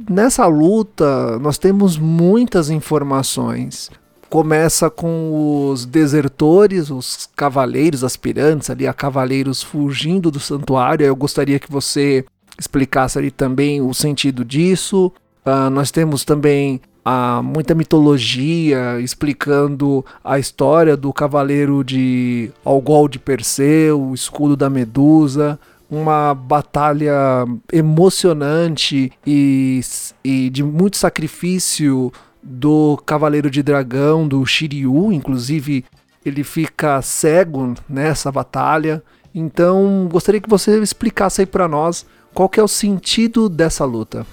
Nessa 0.09 0.45
luta, 0.45 1.39
nós 1.39 1.57
temos 1.57 1.97
muitas 1.97 2.69
informações. 2.69 3.89
Começa 4.29 4.89
com 4.89 5.69
os 5.71 5.85
desertores, 5.85 6.89
os 6.89 7.29
cavaleiros 7.35 8.03
aspirantes 8.03 8.69
ali, 8.69 8.87
a 8.87 8.93
cavaleiros 8.93 9.63
fugindo 9.63 10.29
do 10.29 10.39
santuário. 10.39 11.05
Eu 11.05 11.15
gostaria 11.15 11.59
que 11.59 11.71
você 11.71 12.25
explicasse 12.59 13.17
ali 13.17 13.31
também 13.31 13.81
o 13.81 13.93
sentido 13.93 14.43
disso. 14.43 15.11
Uh, 15.45 15.69
nós 15.69 15.91
temos 15.91 16.25
também 16.25 16.81
há 17.05 17.39
muita 17.43 17.75
mitologia 17.75 18.99
explicando 18.99 20.03
a 20.23 20.39
história 20.39 20.97
do 20.97 21.13
cavaleiro 21.13 21.83
de 21.83 22.51
Algol 22.65 23.07
de 23.07 23.19
Perseu, 23.19 24.01
o 24.01 24.15
escudo 24.15 24.57
da 24.57 24.71
Medusa, 24.71 25.59
uma 25.89 26.33
batalha 26.33 27.45
emocionante 27.71 29.11
e, 29.25 29.79
e 30.23 30.49
de 30.49 30.63
muito 30.63 30.97
sacrifício 30.97 32.11
do 32.41 32.97
cavaleiro 33.05 33.51
de 33.51 33.61
dragão, 33.61 34.27
do 34.27 34.43
Shiryu, 34.43 35.13
inclusive 35.13 35.85
ele 36.25 36.43
fica 36.43 37.01
cego 37.03 37.75
nessa 37.87 38.31
batalha. 38.31 39.03
Então, 39.33 40.07
gostaria 40.11 40.41
que 40.41 40.49
você 40.49 40.79
explicasse 40.79 41.41
aí 41.41 41.45
para 41.45 41.67
nós 41.67 42.05
qual 42.33 42.49
que 42.49 42.59
é 42.59 42.63
o 42.63 42.67
sentido 42.67 43.47
dessa 43.47 43.85
luta. 43.85 44.25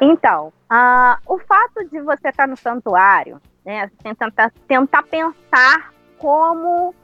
Então, 0.00 0.52
uh, 0.70 1.20
o 1.26 1.38
fato 1.38 1.84
de 1.90 2.00
você 2.00 2.28
estar 2.28 2.46
no 2.46 2.56
santuário, 2.56 3.40
né, 3.64 3.90
tentar, 4.02 4.52
tentar 4.66 5.02
pensar 5.04 5.92
como 6.18 6.94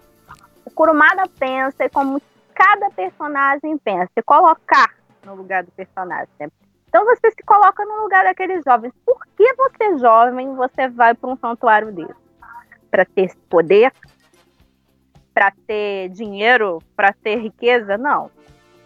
o 0.64 0.70
Kurumada 0.70 1.24
pensa 1.38 1.84
e 1.84 1.90
como 1.90 2.20
cada 2.54 2.90
personagem 2.90 3.76
pensa, 3.78 4.10
se 4.14 4.22
colocar 4.22 4.94
no 5.24 5.34
lugar 5.34 5.64
do 5.64 5.72
personagem. 5.72 6.28
Né? 6.38 6.48
Então 6.88 7.04
você 7.04 7.30
se 7.30 7.42
coloca 7.44 7.84
no 7.84 8.02
lugar 8.02 8.24
daqueles 8.24 8.62
jovens. 8.64 8.92
Por 9.04 9.18
que 9.36 9.52
você, 9.54 9.98
jovem, 9.98 10.54
você 10.54 10.88
vai 10.88 11.14
para 11.14 11.30
um 11.30 11.36
santuário 11.36 11.90
desse? 11.90 12.14
Para 12.90 13.04
ter 13.04 13.34
poder? 13.48 13.92
Para 15.32 15.52
ter 15.66 16.10
dinheiro? 16.10 16.80
Para 16.94 17.12
ter 17.12 17.36
riqueza? 17.36 17.98
Não. 17.98 18.30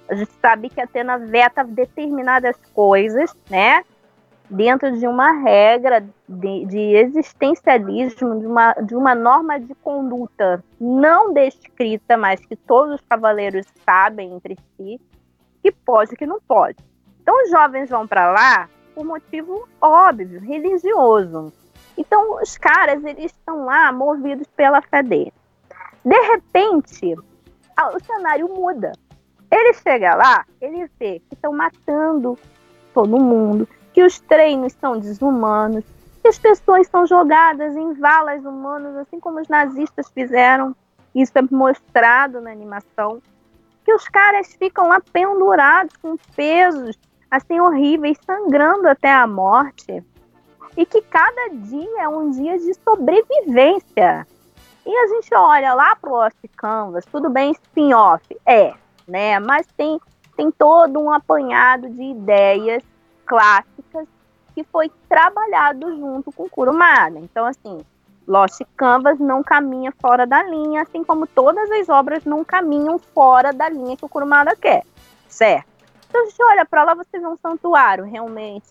A 0.08 0.14
gente 0.14 0.32
sabe 0.40 0.70
que 0.70 0.80
a 0.80 0.84
Atena 0.84 1.18
veta 1.18 1.62
determinadas 1.62 2.56
coisas, 2.72 3.36
né? 3.50 3.84
Dentro 4.50 4.98
de 4.98 5.06
uma 5.06 5.32
regra 5.32 6.00
de, 6.28 6.66
de, 6.66 6.78
existencialismo, 6.96 8.40
de 8.40 8.46
uma, 8.46 8.72
de 8.74 8.94
uma 8.94 9.14
norma 9.14 9.58
de 9.58 9.74
conduta 9.76 10.62
não 10.80 11.32
descrita, 11.32 12.16
mas 12.16 12.40
que 12.40 12.56
todos 12.56 12.94
os 12.94 13.00
cavaleiros 13.02 13.66
sabem 13.84 14.32
entre 14.32 14.56
si, 14.76 15.00
que 15.62 15.70
pode 15.70 16.14
e 16.14 16.16
que 16.16 16.26
não 16.26 16.40
pode. 16.40 16.78
Então 17.20 17.44
os 17.44 17.50
jovens 17.50 17.90
vão 17.90 18.06
para 18.06 18.30
lá 18.32 18.68
por 18.94 19.04
motivo 19.04 19.68
óbvio, 19.80 20.40
religioso. 20.40 21.52
Então 21.96 22.40
os 22.42 22.56
caras 22.56 23.04
eles 23.04 23.26
estão 23.26 23.64
lá 23.64 23.92
movidos 23.92 24.46
pela 24.56 24.80
fé 24.80 25.02
dele. 25.02 25.32
De 26.04 26.20
repente, 26.20 27.14
o 27.14 28.04
cenário 28.04 28.48
muda. 28.48 28.92
Ele 29.50 29.72
chega 29.74 30.14
lá, 30.14 30.44
ele 30.60 30.90
vê 30.98 31.20
que 31.20 31.34
estão 31.34 31.52
matando 31.52 32.38
todo 32.92 33.18
mundo, 33.18 33.68
que 33.98 34.04
os 34.04 34.20
treinos 34.20 34.74
são 34.74 34.96
desumanos, 34.96 35.84
que 36.22 36.28
as 36.28 36.38
pessoas 36.38 36.86
são 36.86 37.04
jogadas 37.04 37.74
em 37.74 37.94
valas 37.94 38.44
humanas, 38.44 38.96
assim 38.96 39.18
como 39.18 39.40
os 39.40 39.48
nazistas 39.48 40.08
fizeram. 40.10 40.72
Isso 41.12 41.32
é 41.34 41.42
mostrado 41.50 42.40
na 42.40 42.52
animação. 42.52 43.20
Que 43.84 43.92
os 43.92 44.06
caras 44.06 44.54
ficam 44.54 44.86
lá 44.86 45.00
pendurados 45.12 45.96
com 45.96 46.16
pesos 46.36 46.96
assim 47.28 47.58
horríveis, 47.58 48.16
sangrando 48.24 48.86
até 48.86 49.12
a 49.12 49.26
morte. 49.26 50.00
E 50.76 50.86
que 50.86 51.02
cada 51.02 51.48
dia 51.48 52.02
é 52.02 52.08
um 52.08 52.30
dia 52.30 52.56
de 52.56 52.74
sobrevivência. 52.74 54.24
E 54.86 54.96
a 54.96 55.08
gente 55.08 55.34
olha 55.34 55.74
lá 55.74 55.96
pro 55.96 56.12
Lost 56.12 56.38
Canvas, 56.56 57.04
tudo 57.06 57.28
bem 57.28 57.50
spin-off, 57.50 58.24
é, 58.46 58.74
né? 59.08 59.40
Mas 59.40 59.66
tem, 59.76 60.00
tem 60.36 60.52
todo 60.52 61.00
um 61.00 61.10
apanhado 61.10 61.90
de 61.90 62.04
ideias 62.04 62.84
clássicas 63.26 63.67
que 64.58 64.64
foi 64.64 64.90
trabalhado 65.08 65.96
junto 65.96 66.32
com 66.32 66.48
Kurumada. 66.48 67.20
Então, 67.20 67.46
assim, 67.46 67.78
Lost 68.26 68.60
Canvas 68.76 69.16
não 69.20 69.40
caminha 69.40 69.92
fora 70.00 70.26
da 70.26 70.42
linha, 70.42 70.82
assim 70.82 71.04
como 71.04 71.28
todas 71.28 71.70
as 71.70 71.88
obras 71.88 72.24
não 72.24 72.44
caminham 72.44 72.98
fora 72.98 73.52
da 73.52 73.68
linha 73.68 73.96
que 73.96 74.04
o 74.04 74.08
Kurumada 74.08 74.56
quer, 74.56 74.82
certo? 75.28 75.68
Então, 76.08 76.22
a 76.22 76.24
gente 76.24 76.42
olha 76.42 76.66
para 76.66 76.82
lá, 76.82 76.94
você 76.94 77.20
vê 77.20 77.26
um 77.26 77.36
santuário 77.36 78.04
realmente 78.04 78.66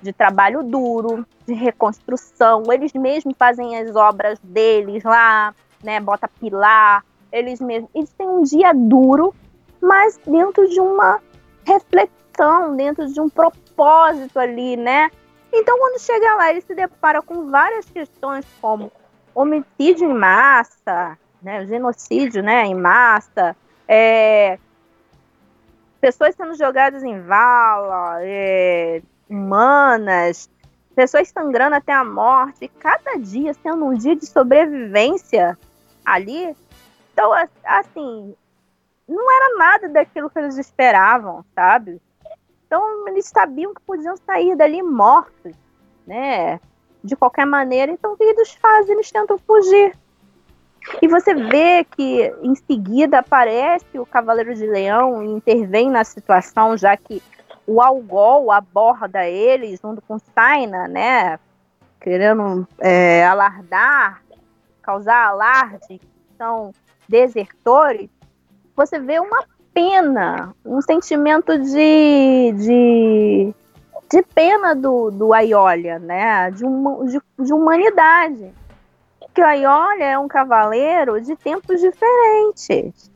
de 0.00 0.12
trabalho 0.12 0.62
duro, 0.62 1.26
de 1.44 1.54
reconstrução. 1.54 2.62
Eles 2.72 2.92
mesmos 2.92 3.34
fazem 3.36 3.76
as 3.78 3.96
obras 3.96 4.38
deles 4.44 5.02
lá, 5.02 5.52
né? 5.82 5.98
Bota 5.98 6.28
pilar, 6.28 7.04
eles 7.32 7.60
mesmos. 7.60 7.90
Eles 7.92 8.12
têm 8.12 8.28
um 8.28 8.42
dia 8.42 8.72
duro, 8.72 9.34
mas 9.80 10.20
dentro 10.24 10.68
de 10.68 10.80
uma 10.80 11.20
reflexão, 11.64 12.76
dentro 12.76 13.12
de 13.12 13.20
um 13.20 13.28
propósito 13.28 14.38
ali, 14.38 14.76
né? 14.76 15.10
Então, 15.52 15.78
quando 15.78 16.00
chega 16.00 16.34
lá, 16.34 16.50
ele 16.50 16.62
se 16.62 16.74
depara 16.74 17.20
com 17.20 17.50
várias 17.50 17.84
questões 17.90 18.46
como 18.60 18.90
homicídio 19.34 20.10
em 20.10 20.14
massa, 20.14 21.18
né, 21.42 21.66
genocídio, 21.66 22.42
né, 22.42 22.64
em 22.64 22.74
massa, 22.74 23.56
é, 23.86 24.58
pessoas 26.00 26.34
sendo 26.34 26.54
jogadas 26.54 27.02
em 27.02 27.20
vala, 27.20 28.18
é, 28.22 29.02
humanas, 29.28 30.48
pessoas 30.94 31.28
sangrando 31.28 31.76
até 31.76 31.92
a 31.92 32.04
morte, 32.04 32.68
cada 32.68 33.16
dia 33.18 33.54
sendo 33.54 33.84
um 33.84 33.94
dia 33.94 34.16
de 34.16 34.26
sobrevivência 34.26 35.58
ali. 36.04 36.56
Então, 37.12 37.32
assim, 37.64 38.34
não 39.08 39.30
era 39.30 39.56
nada 39.56 39.88
daquilo 39.88 40.30
que 40.30 40.38
eles 40.38 40.56
esperavam, 40.56 41.44
sabe? 41.54 42.00
Então 42.72 43.06
eles 43.06 43.26
sabiam 43.26 43.74
que 43.74 43.82
podiam 43.82 44.16
sair 44.16 44.56
dali 44.56 44.82
mortos, 44.82 45.54
né? 46.06 46.58
De 47.04 47.14
qualquer 47.14 47.44
maneira. 47.44 47.92
Então 47.92 48.14
o 48.14 48.16
que 48.16 48.24
eles 48.24 48.50
fazem? 48.54 48.94
Eles 48.94 49.12
tentam 49.12 49.36
fugir. 49.36 49.94
E 51.02 51.06
você 51.06 51.34
vê 51.34 51.84
que 51.84 52.34
em 52.40 52.54
seguida 52.54 53.18
aparece 53.18 53.98
o 53.98 54.06
Cavaleiro 54.06 54.54
de 54.54 54.66
Leão 54.66 55.22
e 55.22 55.26
intervém 55.26 55.90
na 55.90 56.02
situação, 56.02 56.74
já 56.74 56.96
que 56.96 57.22
o 57.66 57.82
Algol 57.82 58.50
aborda 58.50 59.28
ele 59.28 59.76
junto 59.76 60.00
com 60.00 60.18
Saina, 60.18 60.88
né? 60.88 61.38
Querendo 62.00 62.66
é, 62.78 63.26
alardar, 63.26 64.22
causar 64.80 65.26
alarde, 65.26 66.00
são 66.38 66.72
desertores. 67.06 68.08
Você 68.74 68.98
vê 68.98 69.20
uma 69.20 69.44
pena, 69.72 70.54
um 70.64 70.80
sentimento 70.80 71.58
de, 71.58 72.52
de 72.52 73.54
de 74.12 74.22
pena 74.22 74.74
do, 74.74 75.10
do 75.10 75.32
Aiolia, 75.32 75.98
né? 75.98 76.50
De, 76.50 76.64
uma, 76.64 77.02
de, 77.06 77.18
de 77.38 77.52
humanidade. 77.52 78.52
Que 79.34 79.40
o 79.40 79.46
Aiolia 79.46 80.04
é 80.04 80.18
um 80.18 80.28
cavaleiro 80.28 81.18
de 81.18 81.34
tempos 81.34 81.80
diferentes. 81.80 83.10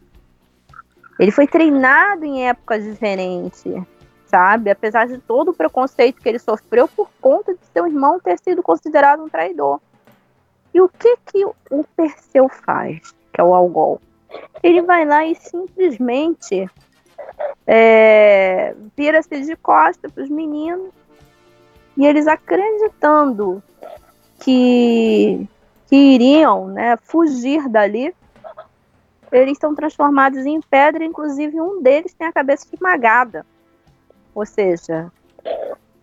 Ele 1.18 1.30
foi 1.30 1.46
treinado 1.46 2.24
em 2.24 2.48
épocas 2.48 2.82
diferentes, 2.82 3.62
sabe? 4.26 4.70
Apesar 4.70 5.06
de 5.06 5.18
todo 5.18 5.50
o 5.50 5.54
preconceito 5.54 6.22
que 6.22 6.28
ele 6.28 6.38
sofreu 6.38 6.88
por 6.88 7.10
conta 7.20 7.52
de 7.52 7.60
seu 7.74 7.86
irmão 7.86 8.18
ter 8.18 8.38
sido 8.38 8.62
considerado 8.62 9.22
um 9.22 9.28
traidor. 9.28 9.78
E 10.72 10.80
o 10.80 10.88
que 10.88 11.16
que 11.26 11.44
o 11.44 11.84
Perseu 11.94 12.48
faz, 12.48 13.14
que 13.32 13.40
é 13.40 13.44
o 13.44 13.54
Algol? 13.54 14.00
Ele 14.62 14.82
vai 14.82 15.04
lá 15.04 15.24
e 15.24 15.34
simplesmente 15.34 16.68
é, 17.66 18.74
vira-se 18.96 19.40
de 19.42 19.56
costa 19.56 20.08
para 20.08 20.22
os 20.22 20.30
meninos 20.30 20.90
e 21.96 22.04
eles 22.04 22.26
acreditando 22.26 23.62
que, 24.38 25.48
que 25.86 25.96
iriam 25.96 26.68
né, 26.68 26.96
fugir 27.02 27.68
dali, 27.68 28.14
eles 29.32 29.58
são 29.58 29.74
transformados 29.74 30.44
em 30.44 30.60
pedra, 30.60 31.04
inclusive 31.04 31.60
um 31.60 31.82
deles 31.82 32.14
tem 32.14 32.26
a 32.26 32.32
cabeça 32.32 32.66
esmagada. 32.72 33.46
Ou 34.34 34.44
seja, 34.44 35.10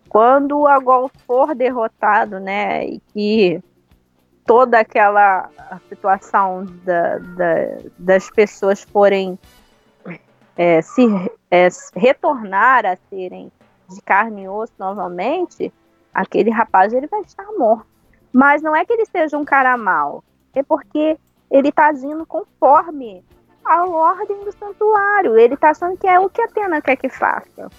quando 0.08 0.58
o 0.58 0.66
Agol 0.66 1.10
for 1.26 1.54
derrotado, 1.54 2.40
né, 2.40 2.86
e 2.86 3.00
que 3.12 3.62
toda 4.46 4.78
aquela 4.78 5.48
situação 5.88 6.66
da, 6.84 7.18
da, 7.18 7.78
das 7.98 8.30
pessoas 8.30 8.82
forem 8.82 9.38
é, 10.56 10.82
se 10.82 11.06
é, 11.50 11.68
retornar 11.94 12.86
a 12.86 12.96
serem 13.08 13.50
de 13.88 14.00
carne 14.02 14.44
e 14.44 14.48
osso 14.48 14.72
novamente, 14.78 15.72
aquele 16.12 16.50
rapaz 16.50 16.92
ele 16.92 17.06
vai 17.06 17.20
estar 17.22 17.46
morto. 17.58 17.86
Mas 18.32 18.62
não 18.62 18.74
é 18.74 18.84
que 18.84 18.92
ele 18.92 19.06
seja 19.06 19.38
um 19.38 19.44
cara 19.44 19.76
mau, 19.76 20.22
é 20.54 20.62
porque 20.62 21.18
ele 21.50 21.68
está 21.68 21.88
agindo 21.88 22.26
conforme 22.26 23.24
a 23.64 23.84
ordem 23.86 24.44
do 24.44 24.52
santuário. 24.52 25.38
Ele 25.38 25.54
está 25.54 25.70
achando 25.70 25.96
que 25.96 26.06
é 26.06 26.18
o 26.18 26.28
que 26.28 26.40
a 26.40 26.44
Atena 26.44 26.82
quer 26.82 26.96
que 26.96 27.08
faça. 27.08 27.70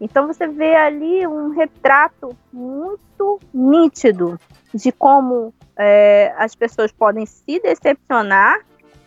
Então 0.00 0.26
você 0.26 0.46
vê 0.46 0.74
ali 0.74 1.26
um 1.26 1.50
retrato 1.50 2.36
muito 2.52 3.40
nítido 3.52 4.38
de 4.72 4.92
como 4.92 5.54
é, 5.76 6.34
as 6.36 6.54
pessoas 6.54 6.92
podem 6.92 7.26
se 7.26 7.60
decepcionar 7.60 8.60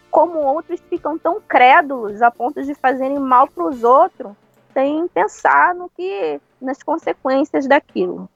como 0.10 0.40
outros 0.40 0.82
ficam 0.90 1.18
tão 1.18 1.40
crédulos 1.42 2.22
a 2.22 2.32
ponto 2.32 2.64
de 2.64 2.74
fazerem 2.74 3.20
mal 3.20 3.48
para 3.48 3.66
os 3.66 3.84
outros 3.84 4.32
sem 4.74 5.08
pensar 5.08 5.74
no 5.74 5.90
que 5.90 6.40
nas 6.62 6.82
consequências 6.84 7.68
daquilo. 7.68 8.30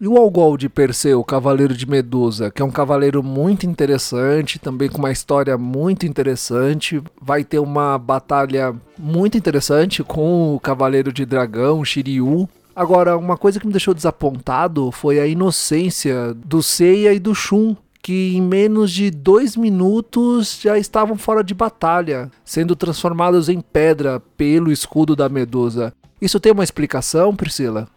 E 0.00 0.06
o 0.06 0.16
Algol 0.16 0.56
de 0.56 0.68
Perseu, 0.68 1.24
Cavaleiro 1.24 1.74
de 1.74 1.84
Medusa, 1.84 2.52
que 2.52 2.62
é 2.62 2.64
um 2.64 2.70
cavaleiro 2.70 3.20
muito 3.20 3.66
interessante, 3.66 4.56
também 4.56 4.88
com 4.88 4.98
uma 4.98 5.10
história 5.10 5.58
muito 5.58 6.06
interessante. 6.06 7.02
Vai 7.20 7.42
ter 7.42 7.58
uma 7.58 7.98
batalha 7.98 8.72
muito 8.96 9.36
interessante 9.36 10.04
com 10.04 10.54
o 10.54 10.60
Cavaleiro 10.60 11.12
de 11.12 11.26
Dragão, 11.26 11.84
Shiryu. 11.84 12.48
Agora, 12.78 13.18
uma 13.18 13.36
coisa 13.36 13.58
que 13.58 13.66
me 13.66 13.72
deixou 13.72 13.92
desapontado 13.92 14.92
foi 14.92 15.18
a 15.18 15.26
inocência 15.26 16.32
do 16.32 16.62
Seiya 16.62 17.12
e 17.12 17.18
do 17.18 17.34
Shun, 17.34 17.74
que 18.00 18.36
em 18.36 18.40
menos 18.40 18.92
de 18.92 19.10
dois 19.10 19.56
minutos 19.56 20.60
já 20.62 20.78
estavam 20.78 21.16
fora 21.18 21.42
de 21.42 21.52
batalha, 21.54 22.30
sendo 22.44 22.76
transformados 22.76 23.48
em 23.48 23.60
pedra 23.60 24.20
pelo 24.36 24.70
escudo 24.70 25.16
da 25.16 25.28
Medusa. 25.28 25.92
Isso 26.22 26.38
tem 26.38 26.52
uma 26.52 26.62
explicação, 26.62 27.34
Priscila? 27.34 27.88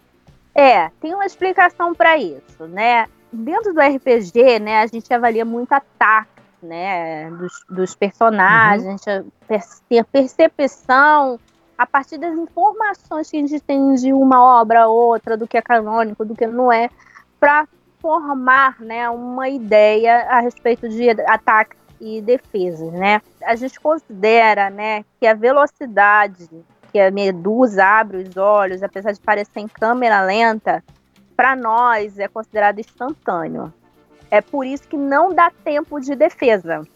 É, 0.55 0.89
tem 0.99 1.13
uma 1.13 1.27
explicação 1.27 1.93
para 1.93 2.17
isso, 2.17 2.65
né? 2.67 3.05
Dentro 3.31 3.75
do 3.75 3.79
RPG, 3.79 4.57
né, 4.61 4.81
a 4.81 4.87
gente 4.87 5.13
avalia 5.13 5.45
muito 5.45 5.71
ataque, 5.73 6.41
né, 6.63 7.29
dos, 7.29 7.63
dos 7.69 7.93
personagens, 7.93 8.99
uhum. 9.05 9.29
a 9.47 9.59
tem 9.87 9.99
a 9.99 10.03
percepção 10.03 11.39
a 11.81 11.85
partir 11.87 12.19
das 12.19 12.37
informações 12.37 13.31
que 13.31 13.37
a 13.37 13.39
gente 13.39 13.59
tem 13.59 13.95
de 13.95 14.13
uma 14.13 14.61
obra 14.61 14.83
a 14.83 14.87
outra, 14.87 15.35
do 15.35 15.47
que 15.47 15.57
é 15.57 15.61
canônico, 15.63 16.23
do 16.23 16.35
que 16.35 16.45
não 16.45 16.71
é, 16.71 16.91
para 17.39 17.67
formar 17.99 18.79
né, 18.79 19.09
uma 19.09 19.49
ideia 19.49 20.27
a 20.29 20.41
respeito 20.41 20.87
de 20.87 21.09
ataques 21.09 21.79
e 21.99 22.21
defesas. 22.21 22.93
Né? 22.93 23.19
A 23.43 23.55
gente 23.55 23.79
considera 23.79 24.69
né, 24.69 25.03
que 25.19 25.25
a 25.25 25.33
velocidade 25.33 26.47
que 26.91 26.99
a 26.99 27.09
medusa 27.09 27.83
abre 27.83 28.17
os 28.17 28.37
olhos, 28.37 28.83
apesar 28.83 29.13
de 29.13 29.19
parecer 29.19 29.61
em 29.61 29.67
câmera 29.67 30.21
lenta, 30.21 30.83
para 31.35 31.55
nós 31.55 32.19
é 32.19 32.27
considerado 32.27 32.77
instantâneo. 32.77 33.73
É 34.29 34.39
por 34.39 34.67
isso 34.67 34.87
que 34.87 34.97
não 34.97 35.33
dá 35.33 35.51
tempo 35.63 35.99
de 35.99 36.15
defesa. 36.15 36.87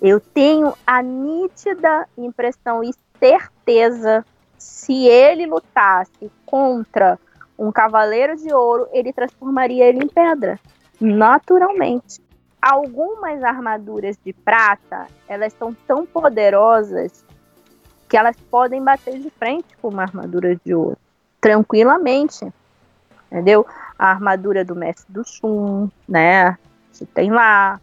Eu 0.00 0.18
tenho 0.18 0.72
a 0.86 1.02
nítida 1.02 2.08
impressão 2.16 2.82
e 2.82 2.90
certeza 3.20 4.24
se 4.58 5.06
ele 5.06 5.46
lutasse 5.46 6.30
contra 6.44 7.18
um 7.58 7.70
cavaleiro 7.70 8.36
de 8.36 8.52
ouro, 8.52 8.88
ele 8.92 9.12
transformaria 9.12 9.86
ele 9.86 10.04
em 10.04 10.08
pedra, 10.08 10.58
naturalmente. 10.98 12.20
Algumas 12.60 13.42
armaduras 13.42 14.18
de 14.24 14.32
prata, 14.32 15.06
elas 15.28 15.52
são 15.52 15.74
tão 15.86 16.04
poderosas 16.04 17.24
que 18.08 18.16
elas 18.16 18.36
podem 18.50 18.82
bater 18.82 19.18
de 19.18 19.30
frente 19.30 19.76
com 19.80 19.88
uma 19.88 20.02
armadura 20.02 20.56
de 20.64 20.74
ouro, 20.74 20.98
tranquilamente. 21.40 22.50
Entendeu? 23.30 23.64
A 23.98 24.10
armadura 24.10 24.64
do 24.64 24.74
mestre 24.74 25.06
do 25.12 25.22
Shun, 25.24 25.88
né? 26.08 26.58
Você 26.90 27.06
tem 27.06 27.30
lá 27.30 27.80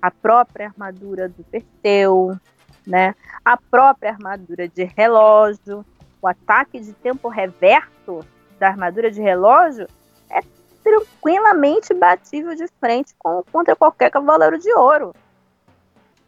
a 0.00 0.10
própria 0.10 0.66
armadura 0.66 1.28
do 1.28 1.42
Perseu, 1.44 2.38
né? 2.86 3.14
A 3.44 3.56
própria 3.56 4.10
armadura 4.10 4.68
de 4.68 4.84
relógio, 4.84 5.84
o 6.20 6.26
ataque 6.26 6.80
de 6.80 6.92
tempo 6.92 7.28
reverso 7.28 8.20
da 8.58 8.68
armadura 8.68 9.10
de 9.10 9.20
relógio 9.20 9.86
é 10.30 10.40
tranquilamente 10.82 11.92
batível 11.94 12.54
de 12.54 12.66
frente 12.80 13.14
com, 13.18 13.42
contra 13.50 13.74
qualquer 13.74 14.10
cavaleiro 14.10 14.58
de 14.58 14.72
ouro. 14.72 15.14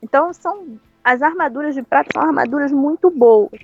Então 0.02 0.32
são 0.32 0.78
as 1.02 1.22
armaduras 1.22 1.74
de 1.74 1.82
prata 1.82 2.10
são 2.12 2.22
armaduras 2.22 2.72
muito 2.72 3.10
boas. 3.10 3.60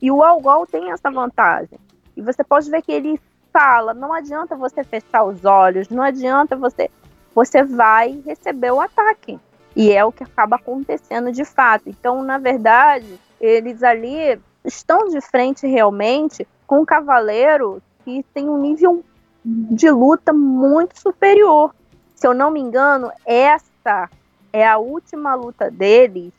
E 0.00 0.10
o 0.10 0.22
Algol 0.22 0.66
tem 0.66 0.90
essa 0.90 1.10
vantagem. 1.10 1.78
E 2.14 2.20
você 2.20 2.44
pode 2.44 2.70
ver 2.70 2.82
que 2.82 2.92
ele 2.92 3.20
fala, 3.52 3.94
não 3.94 4.12
adianta 4.12 4.54
você 4.54 4.84
fechar 4.84 5.24
os 5.24 5.44
olhos, 5.44 5.88
não 5.88 6.02
adianta 6.02 6.54
você 6.54 6.90
você 7.34 7.62
vai 7.62 8.22
receber 8.24 8.70
o 8.70 8.80
ataque. 8.80 9.38
E 9.76 9.92
é 9.92 10.02
o 10.02 10.10
que 10.10 10.24
acaba 10.24 10.56
acontecendo 10.56 11.30
de 11.30 11.44
fato. 11.44 11.88
Então, 11.88 12.22
na 12.22 12.38
verdade, 12.38 13.20
eles 13.38 13.82
ali 13.82 14.40
estão 14.64 15.08
de 15.08 15.20
frente 15.20 15.66
realmente 15.66 16.48
com 16.66 16.80
um 16.80 16.84
cavaleiro 16.84 17.82
que 18.02 18.24
tem 18.32 18.48
um 18.48 18.58
nível 18.58 19.04
de 19.44 19.90
luta 19.90 20.32
muito 20.32 20.98
superior. 20.98 21.74
Se 22.14 22.26
eu 22.26 22.32
não 22.32 22.50
me 22.50 22.58
engano, 22.58 23.12
essa 23.24 24.08
é 24.52 24.66
a 24.66 24.78
última 24.78 25.34
luta 25.34 25.70
deles 25.70 26.32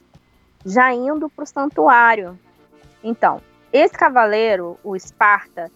já 0.65 0.91
indo 0.93 1.29
para 1.29 1.43
o 1.43 1.47
santuário. 1.47 2.37
Então, 3.03 3.39
esse 3.71 3.93
cavaleiro, 3.93 4.77
o 4.83 4.95
Esparta, 4.95 5.71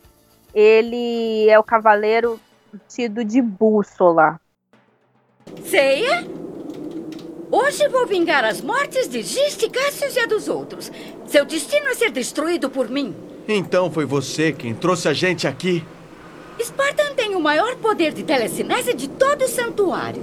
ele 0.53 1.47
é 1.47 1.59
o 1.59 1.63
cavaleiro 1.63 2.39
tido 2.87 3.23
de 3.23 3.41
bússola. 3.41 4.41
Ceia? 5.63 6.25
Hoje 7.51 7.85
vou 7.89 8.07
vingar 8.07 8.45
as 8.45 8.61
mortes 8.61 9.09
de 9.09 9.21
Giste, 9.21 9.69
Cássius 9.69 10.15
e 10.15 10.19
a 10.21 10.25
dos 10.25 10.47
outros. 10.47 10.89
Seu 11.27 11.43
destino 11.43 11.87
é 11.87 11.93
ser 11.93 12.09
destruído 12.09 12.69
por 12.69 12.89
mim. 12.89 13.13
Então 13.45 13.91
foi 13.91 14.05
você 14.05 14.53
quem 14.53 14.73
trouxe 14.73 15.09
a 15.09 15.13
gente 15.13 15.45
aqui. 15.45 15.83
Spartan 16.63 17.13
tem 17.13 17.35
o 17.35 17.41
maior 17.41 17.75
poder 17.75 18.13
de 18.13 18.23
telecinese 18.23 18.93
de 18.93 19.09
todo 19.09 19.43
o 19.43 19.47
santuário. 19.49 20.21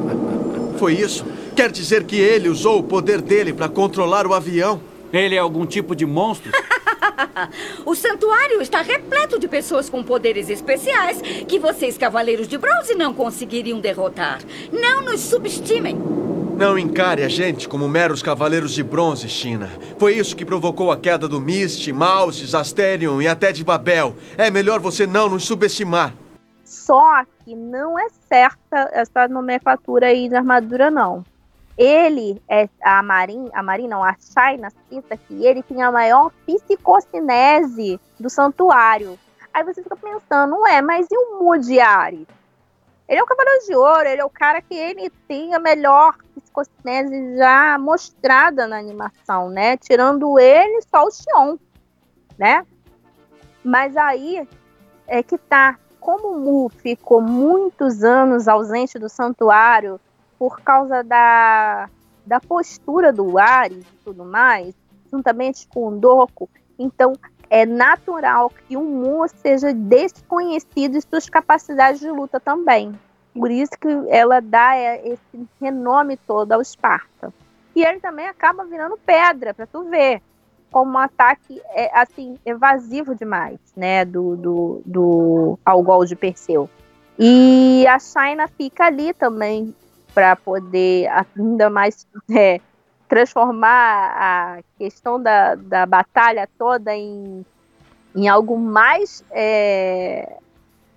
foi 0.80 0.94
isso? 0.94 1.26
Quer 1.54 1.70
dizer 1.70 2.04
que 2.04 2.16
ele 2.16 2.48
usou 2.48 2.78
o 2.78 2.82
poder 2.82 3.20
dele 3.20 3.52
para 3.52 3.68
controlar 3.68 4.26
o 4.26 4.32
avião? 4.32 4.80
Ele 5.12 5.34
é 5.34 5.38
algum 5.38 5.66
tipo 5.66 5.94
de 5.94 6.06
monstro? 6.06 6.50
o 7.84 7.94
santuário 7.94 8.62
está 8.62 8.80
repleto 8.80 9.38
de 9.38 9.46
pessoas 9.46 9.90
com 9.90 10.02
poderes 10.02 10.48
especiais 10.48 11.20
que 11.46 11.58
vocês, 11.58 11.98
cavaleiros 11.98 12.48
de 12.48 12.56
bronze, 12.56 12.94
não 12.94 13.12
conseguiriam 13.12 13.78
derrotar. 13.78 14.40
Não 14.72 15.02
nos 15.02 15.20
subestimem. 15.20 15.98
Não 16.56 16.78
encare 16.78 17.22
a 17.22 17.28
gente 17.28 17.68
como 17.68 17.86
meros 17.86 18.22
cavaleiros 18.22 18.72
de 18.72 18.82
bronze, 18.82 19.28
China. 19.28 19.68
Foi 19.98 20.14
isso 20.14 20.34
que 20.34 20.42
provocou 20.42 20.90
a 20.90 20.96
queda 20.96 21.28
do 21.28 21.38
Mist, 21.38 21.92
Mouse, 21.92 22.56
Asterion 22.56 23.20
e 23.20 23.28
até 23.28 23.52
de 23.52 23.62
Babel. 23.62 24.16
É 24.38 24.50
melhor 24.50 24.80
você 24.80 25.06
não 25.06 25.28
nos 25.28 25.44
subestimar. 25.44 26.14
Só 26.64 27.24
que 27.44 27.54
não 27.54 27.98
é 27.98 28.08
certa 28.26 28.90
essa 28.94 29.28
nomenclatura 29.28 30.06
aí 30.06 30.30
de 30.30 30.34
armadura, 30.34 30.90
não. 30.90 31.22
Ele 31.76 32.40
é 32.48 32.66
a 32.82 33.02
Marin, 33.02 33.50
a 33.52 33.62
Marin 33.62 33.88
não, 33.88 34.02
a 34.02 34.16
Shaina 34.18 34.70
cita 34.88 35.14
que 35.14 35.44
ele 35.44 35.62
tem 35.62 35.82
a 35.82 35.92
maior 35.92 36.32
psicocinese 36.46 38.00
do 38.18 38.30
santuário. 38.30 39.18
Aí 39.52 39.62
você 39.62 39.82
fica 39.82 39.94
pensando, 39.94 40.58
ué, 40.60 40.80
mas 40.80 41.06
e 41.10 41.18
o 41.18 41.38
Mudiari? 41.38 42.26
Ele 43.08 43.20
é 43.20 43.22
o 43.22 43.26
Cavaleiro 43.26 43.64
de 43.66 43.76
Ouro, 43.76 44.08
ele 44.08 44.20
é 44.20 44.24
o 44.24 44.30
cara 44.30 44.60
que 44.60 44.74
ele 44.74 45.10
tem 45.28 45.54
a 45.54 45.60
melhor 45.60 46.16
psicocinese 46.56 47.36
já 47.36 47.78
mostrada 47.78 48.66
na 48.66 48.78
animação, 48.78 49.50
né? 49.50 49.76
Tirando 49.76 50.38
ele, 50.38 50.80
só 50.82 51.04
o 51.04 51.10
Xion, 51.10 51.56
né? 52.38 52.64
Mas 53.62 53.96
aí 53.96 54.48
é 55.06 55.22
que 55.22 55.36
tá. 55.36 55.78
Como 56.00 56.38
Mu 56.38 56.68
ficou 56.68 57.20
muitos 57.20 58.04
anos 58.04 58.46
ausente 58.46 58.98
do 58.98 59.08
santuário 59.08 60.00
por 60.38 60.60
causa 60.60 61.02
da, 61.02 61.90
da 62.24 62.38
postura 62.38 63.12
do 63.12 63.38
Ares 63.38 63.84
e 63.84 64.04
tudo 64.04 64.24
mais, 64.24 64.72
juntamente 65.10 65.66
com 65.66 65.88
o 65.88 65.98
Doku, 65.98 66.48
então 66.78 67.14
é 67.50 67.66
natural 67.66 68.50
que 68.50 68.76
o 68.76 68.82
Mu 68.82 69.26
seja 69.28 69.72
desconhecido 69.72 70.96
e 70.96 71.02
suas 71.02 71.28
capacidades 71.28 72.00
de 72.00 72.10
luta 72.10 72.38
também. 72.38 72.92
Por 73.38 73.50
isso 73.50 73.72
que 73.80 73.88
ela 74.08 74.40
dá 74.40 74.76
é, 74.76 75.06
esse 75.06 75.48
renome 75.60 76.16
todo 76.16 76.52
ao 76.52 76.60
Esparta. 76.60 77.32
E 77.74 77.84
ele 77.84 78.00
também 78.00 78.26
acaba 78.26 78.64
virando 78.64 78.98
pedra, 79.04 79.52
para 79.52 79.66
tu 79.66 79.84
ver 79.84 80.22
como 80.70 80.92
um 80.92 80.98
ataque 80.98 81.60
é, 81.70 81.90
assim 81.98 82.38
evasivo 82.44 83.14
demais, 83.14 83.58
né, 83.76 84.04
do, 84.04 84.36
do, 84.36 84.82
do 84.84 85.58
Algol 85.64 86.04
de 86.04 86.16
Perseu. 86.16 86.68
E 87.18 87.86
a 87.86 87.98
China 87.98 88.48
fica 88.48 88.86
ali 88.86 89.14
também 89.14 89.74
para 90.12 90.36
poder 90.36 91.08
ainda 91.36 91.70
mais 91.70 92.06
é, 92.30 92.60
transformar 93.08 94.12
a 94.16 94.58
questão 94.78 95.22
da, 95.22 95.54
da 95.54 95.86
batalha 95.86 96.48
toda 96.58 96.94
em, 96.94 97.44
em 98.14 98.28
algo 98.28 98.58
mais 98.58 99.24
é, 99.30 100.38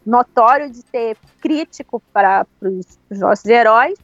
notório 0.09 0.69
de 0.69 0.81
ser 0.81 1.17
crítico 1.39 2.01
para 2.11 2.45
os 2.61 3.19
nossos 3.19 3.45
heróis, 3.45 3.97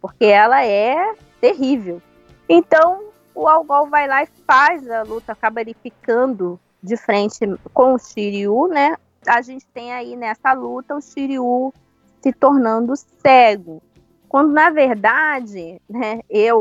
porque 0.00 0.24
ela 0.24 0.64
é 0.64 1.14
terrível. 1.40 2.02
Então, 2.48 3.04
o 3.34 3.46
Algol 3.48 3.86
vai 3.88 4.06
lá 4.06 4.22
e 4.22 4.28
faz 4.46 4.90
a 4.90 5.02
luta, 5.02 5.32
acaba 5.32 5.60
ele 5.60 5.74
ficando 5.82 6.58
de 6.82 6.96
frente 6.96 7.38
com 7.72 7.94
o 7.94 7.98
Shiryu, 7.98 8.66
né? 8.68 8.96
A 9.26 9.40
gente 9.40 9.64
tem 9.66 9.92
aí 9.92 10.16
nessa 10.16 10.52
luta 10.52 10.96
o 10.96 11.00
Shiryu 11.00 11.72
se 12.20 12.32
tornando 12.32 12.94
cego. 12.96 13.80
Quando, 14.28 14.52
na 14.52 14.70
verdade, 14.70 15.80
né, 15.88 16.20
eu 16.28 16.60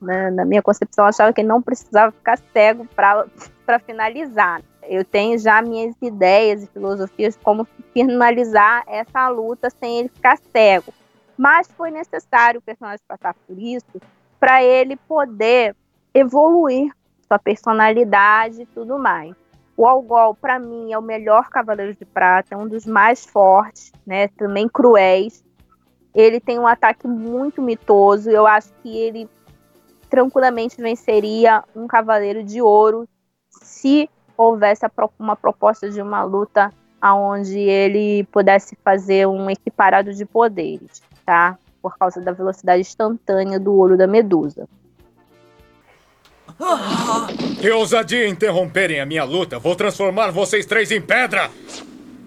né, 0.00 0.30
na 0.30 0.44
minha 0.44 0.62
concepção, 0.62 1.04
achava 1.04 1.32
que 1.32 1.40
ele 1.40 1.48
não 1.48 1.60
precisava 1.60 2.10
ficar 2.10 2.38
cego 2.52 2.86
para 2.94 3.78
finalizar. 3.84 4.62
Eu 4.82 5.04
tenho 5.04 5.38
já 5.38 5.62
minhas 5.62 5.94
ideias 6.00 6.62
e 6.62 6.66
filosofias 6.66 7.38
como 7.42 7.66
finalizar 7.92 8.82
essa 8.86 9.28
luta 9.28 9.70
sem 9.70 10.00
ele 10.00 10.08
ficar 10.08 10.38
cego. 10.52 10.92
Mas 11.36 11.68
foi 11.68 11.90
necessário 11.90 12.60
o 12.60 12.62
personagem 12.62 13.00
passar 13.06 13.34
por 13.46 13.58
isso 13.58 14.00
para 14.38 14.62
ele 14.62 14.96
poder 14.96 15.76
evoluir 16.14 16.92
sua 17.26 17.38
personalidade 17.38 18.62
e 18.62 18.66
tudo 18.66 18.98
mais. 18.98 19.34
O 19.76 19.86
Algol, 19.86 20.34
para 20.34 20.58
mim, 20.58 20.92
é 20.92 20.98
o 20.98 21.02
melhor 21.02 21.48
Cavaleiro 21.48 21.94
de 21.94 22.04
Prata, 22.04 22.54
é 22.54 22.58
um 22.58 22.68
dos 22.68 22.84
mais 22.84 23.24
fortes, 23.24 23.92
né? 24.06 24.28
Também 24.28 24.68
cruéis. 24.68 25.42
Ele 26.14 26.40
tem 26.40 26.58
um 26.58 26.66
ataque 26.66 27.06
muito 27.06 27.62
mitoso. 27.62 28.28
Eu 28.28 28.46
acho 28.46 28.70
que 28.82 28.94
ele 28.94 29.28
tranquilamente 30.10 30.76
venceria 30.82 31.64
um 31.74 31.86
Cavaleiro 31.86 32.42
de 32.42 32.60
Ouro 32.60 33.08
se 33.48 34.10
houvesse 34.40 34.86
uma 35.18 35.36
proposta 35.36 35.90
de 35.90 36.00
uma 36.00 36.22
luta 36.22 36.72
aonde 37.00 37.58
ele 37.58 38.24
pudesse 38.24 38.76
fazer 38.82 39.26
um 39.26 39.50
equiparado 39.50 40.14
de 40.14 40.24
poderes, 40.24 41.02
tá? 41.24 41.58
Por 41.82 41.96
causa 41.98 42.20
da 42.20 42.32
velocidade 42.32 42.80
instantânea 42.80 43.58
do 43.58 43.74
olho 43.74 43.96
da 43.96 44.06
Medusa. 44.06 44.66
Que 47.60 47.70
ousadia 47.70 48.28
interromperem 48.28 49.00
a 49.00 49.06
minha 49.06 49.24
luta! 49.24 49.58
Vou 49.58 49.74
transformar 49.76 50.30
vocês 50.30 50.66
três 50.66 50.90
em 50.90 51.00
pedra! 51.00 51.50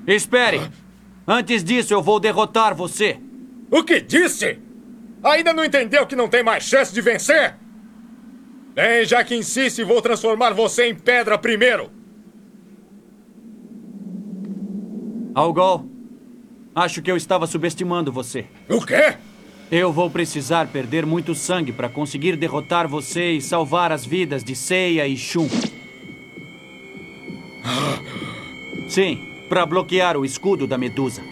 Espere! 0.08 0.62
Antes 1.28 1.64
disso, 1.64 1.94
eu 1.94 2.02
vou 2.02 2.20
derrotar 2.20 2.76
você! 2.76 3.20
O 3.72 3.84
que 3.84 4.02
disse? 4.02 4.60
Ainda 5.24 5.54
não 5.54 5.64
entendeu 5.64 6.06
que 6.06 6.16
não 6.16 6.28
tem 6.28 6.44
mais 6.44 6.64
chance 6.64 6.94
de 6.94 7.02
vencer? 7.02 7.56
Bem, 8.74 9.06
já 9.06 9.24
que 9.24 9.36
insiste, 9.36 9.84
vou 9.84 10.02
transformar 10.02 10.52
você 10.52 10.88
em 10.88 10.96
pedra 10.96 11.38
primeiro. 11.38 12.03
Algol, 15.36 15.86
acho 16.76 17.02
que 17.02 17.10
eu 17.10 17.18
estava 17.18 17.48
subestimando 17.48 18.12
você. 18.12 18.46
O 18.70 18.86
quê? 18.86 19.16
Eu 19.72 19.92
vou 19.92 20.10
precisar 20.10 20.68
perder 20.68 21.06
muito 21.06 21.34
sangue 21.34 21.72
para 21.72 21.90
conseguir 21.90 22.36
derrotar 22.36 22.88
você 22.88 23.32
e 23.32 23.42
salvar 23.42 23.92
as 23.92 24.06
vidas 24.06 24.44
de 24.44 24.56
Seiya 24.56 25.08
e 25.08 25.18
Shun. 25.18 25.48
Sim, 28.88 29.18
para 29.50 29.66
bloquear 29.66 30.16
o 30.16 30.24
escudo 30.24 30.68
da 30.68 30.78
Medusa. 30.78 31.24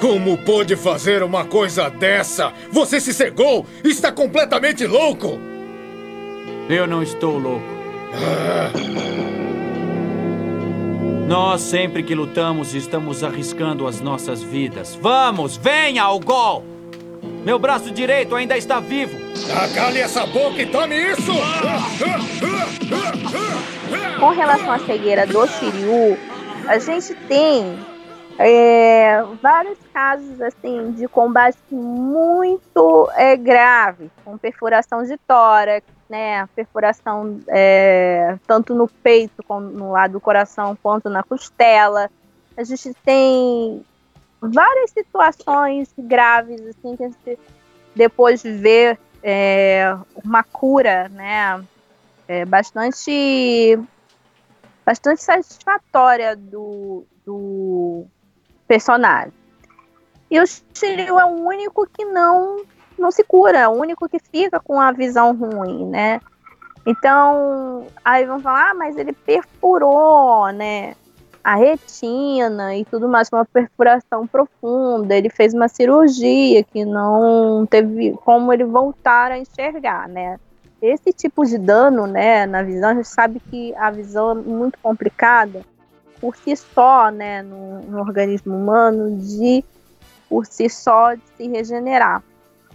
Como 0.00 0.38
pôde 0.38 0.76
fazer 0.76 1.22
uma 1.22 1.44
coisa 1.44 1.90
dessa? 1.90 2.52
Você 2.70 3.00
se 3.00 3.12
cegou! 3.12 3.66
Está 3.82 4.12
completamente 4.12 4.86
louco! 4.86 5.38
Eu 6.68 6.86
não 6.86 7.02
estou 7.02 7.38
louco. 7.38 7.66
Ah. 8.14 8.70
Nós, 11.26 11.62
sempre 11.62 12.02
que 12.02 12.14
lutamos, 12.14 12.74
estamos 12.74 13.24
arriscando 13.24 13.86
as 13.86 14.00
nossas 14.00 14.42
vidas. 14.42 14.96
Vamos, 15.00 15.56
venha 15.56 16.04
ao 16.04 16.20
gol! 16.20 16.64
Meu 17.44 17.58
braço 17.58 17.90
direito 17.90 18.36
ainda 18.36 18.56
está 18.56 18.80
vivo. 18.80 19.18
Acale 19.54 19.98
essa 19.98 20.24
boca 20.26 20.62
e 20.62 20.66
tome 20.66 20.94
isso! 20.96 21.32
Com 24.20 24.30
relação 24.30 24.72
à 24.72 24.78
cegueira 24.78 25.26
do 25.26 25.46
Shiryu, 25.46 26.16
a 26.66 26.78
gente 26.78 27.14
tem 27.26 27.78
é, 28.38 29.20
vários 29.42 29.78
casos 29.92 30.40
assim 30.40 30.92
de 30.92 31.08
combate 31.08 31.58
muito 31.70 33.10
é, 33.16 33.36
grave, 33.36 34.10
com 34.24 34.38
perfuração 34.38 35.02
de 35.02 35.16
tórax, 35.18 35.84
né, 36.08 36.46
perfuração 36.54 37.40
é, 37.48 38.38
tanto 38.46 38.74
no 38.76 38.86
peito, 38.86 39.42
como 39.42 39.68
no 39.68 39.90
lado 39.90 40.12
do 40.12 40.20
coração, 40.20 40.78
quanto 40.80 41.10
na 41.10 41.24
costela. 41.24 42.08
A 42.56 42.62
gente 42.62 42.94
tem 43.04 43.84
várias 44.40 44.92
situações 44.92 45.92
graves 45.98 46.60
assim 46.60 46.96
que 46.96 47.04
a 47.04 47.08
gente 47.08 47.38
depois 47.92 48.42
vê 48.42 48.96
é, 49.20 49.96
uma 50.24 50.44
cura, 50.44 51.08
né, 51.08 51.60
é, 52.28 52.44
bastante 52.44 53.76
bastante 54.86 55.22
satisfatória 55.22 56.34
do, 56.34 57.04
do 57.26 58.06
personagem. 58.68 59.32
E 60.30 60.38
o 60.38 60.44
Shiryu 60.46 61.18
é 61.18 61.24
o 61.24 61.46
único 61.46 61.86
que 61.86 62.04
não 62.04 62.62
não 62.98 63.10
se 63.12 63.22
cura, 63.22 63.58
é 63.58 63.68
o 63.68 63.72
único 63.72 64.08
que 64.08 64.18
fica 64.18 64.58
com 64.58 64.80
a 64.80 64.90
visão 64.90 65.34
ruim, 65.34 65.86
né? 65.86 66.20
Então, 66.84 67.86
aí 68.04 68.26
vão 68.26 68.40
falar, 68.40 68.70
ah, 68.70 68.74
mas 68.74 68.96
ele 68.96 69.12
perfurou, 69.12 70.50
né? 70.52 70.96
A 71.44 71.54
retina 71.54 72.74
e 72.74 72.84
tudo 72.84 73.08
mais, 73.08 73.28
uma 73.32 73.44
perfuração 73.44 74.26
profunda. 74.26 75.14
Ele 75.14 75.30
fez 75.30 75.54
uma 75.54 75.68
cirurgia 75.68 76.64
que 76.64 76.84
não 76.84 77.64
teve 77.66 78.18
como 78.24 78.52
ele 78.52 78.64
voltar 78.64 79.30
a 79.30 79.38
enxergar, 79.38 80.08
né? 80.08 80.40
Esse 80.82 81.12
tipo 81.12 81.44
de 81.44 81.56
dano, 81.56 82.06
né, 82.06 82.46
na 82.46 82.62
visão, 82.62 82.90
a 82.90 82.94
gente 82.94 83.08
sabe 83.08 83.40
que 83.40 83.74
a 83.76 83.90
visão 83.90 84.32
é 84.32 84.34
muito 84.34 84.78
complicada 84.80 85.64
por 86.20 86.36
si 86.36 86.56
só, 86.56 87.10
né, 87.10 87.42
no, 87.42 87.80
no 87.80 88.00
organismo 88.00 88.56
humano, 88.56 89.16
de 89.18 89.64
por 90.28 90.46
si 90.46 90.68
só 90.68 91.14
de 91.14 91.22
se 91.36 91.48
regenerar. 91.48 92.22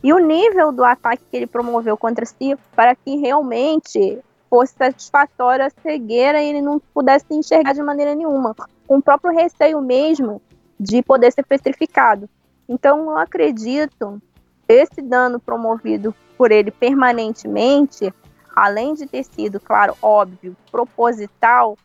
E 0.03 0.11
o 0.11 0.19
nível 0.19 0.71
do 0.71 0.83
ataque 0.83 1.23
que 1.29 1.37
ele 1.37 1.47
promoveu 1.47 1.95
contra 1.95 2.25
si 2.25 2.57
para 2.75 2.95
que 2.95 3.15
realmente 3.17 4.19
fosse 4.49 4.73
satisfatória 4.73 5.65
a 5.65 5.81
cegueira 5.81 6.41
e 6.41 6.49
ele 6.49 6.61
não 6.61 6.79
pudesse 6.93 7.25
enxergar 7.31 7.73
de 7.73 7.81
maneira 7.81 8.13
nenhuma, 8.13 8.53
com 8.87 8.97
o 8.97 9.01
próprio 9.01 9.33
receio 9.33 9.81
mesmo 9.81 10.41
de 10.79 11.01
poder 11.01 11.31
ser 11.31 11.43
petrificado. 11.43 12.29
Então, 12.67 13.11
eu 13.11 13.17
acredito 13.17 14.21
esse 14.67 15.01
dano 15.01 15.39
promovido 15.39 16.13
por 16.37 16.51
ele 16.51 16.71
permanentemente, 16.71 18.13
além 18.55 18.93
de 18.93 19.05
ter 19.05 19.23
sido, 19.23 19.59
claro, 19.59 19.95
óbvio, 20.01 20.55
proposital, 20.71 21.77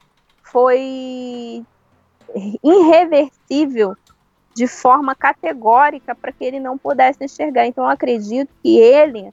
foi 0.52 1.64
irreversível 2.62 3.94
de 4.54 4.66
forma 4.66 5.14
categórica 5.14 6.14
para 6.14 6.32
que 6.32 6.44
ele 6.44 6.60
não 6.60 6.76
pudesse 6.76 7.24
enxergar. 7.24 7.66
Então, 7.66 7.84
eu 7.84 7.90
acredito 7.90 8.50
que 8.62 8.78
ele, 8.78 9.32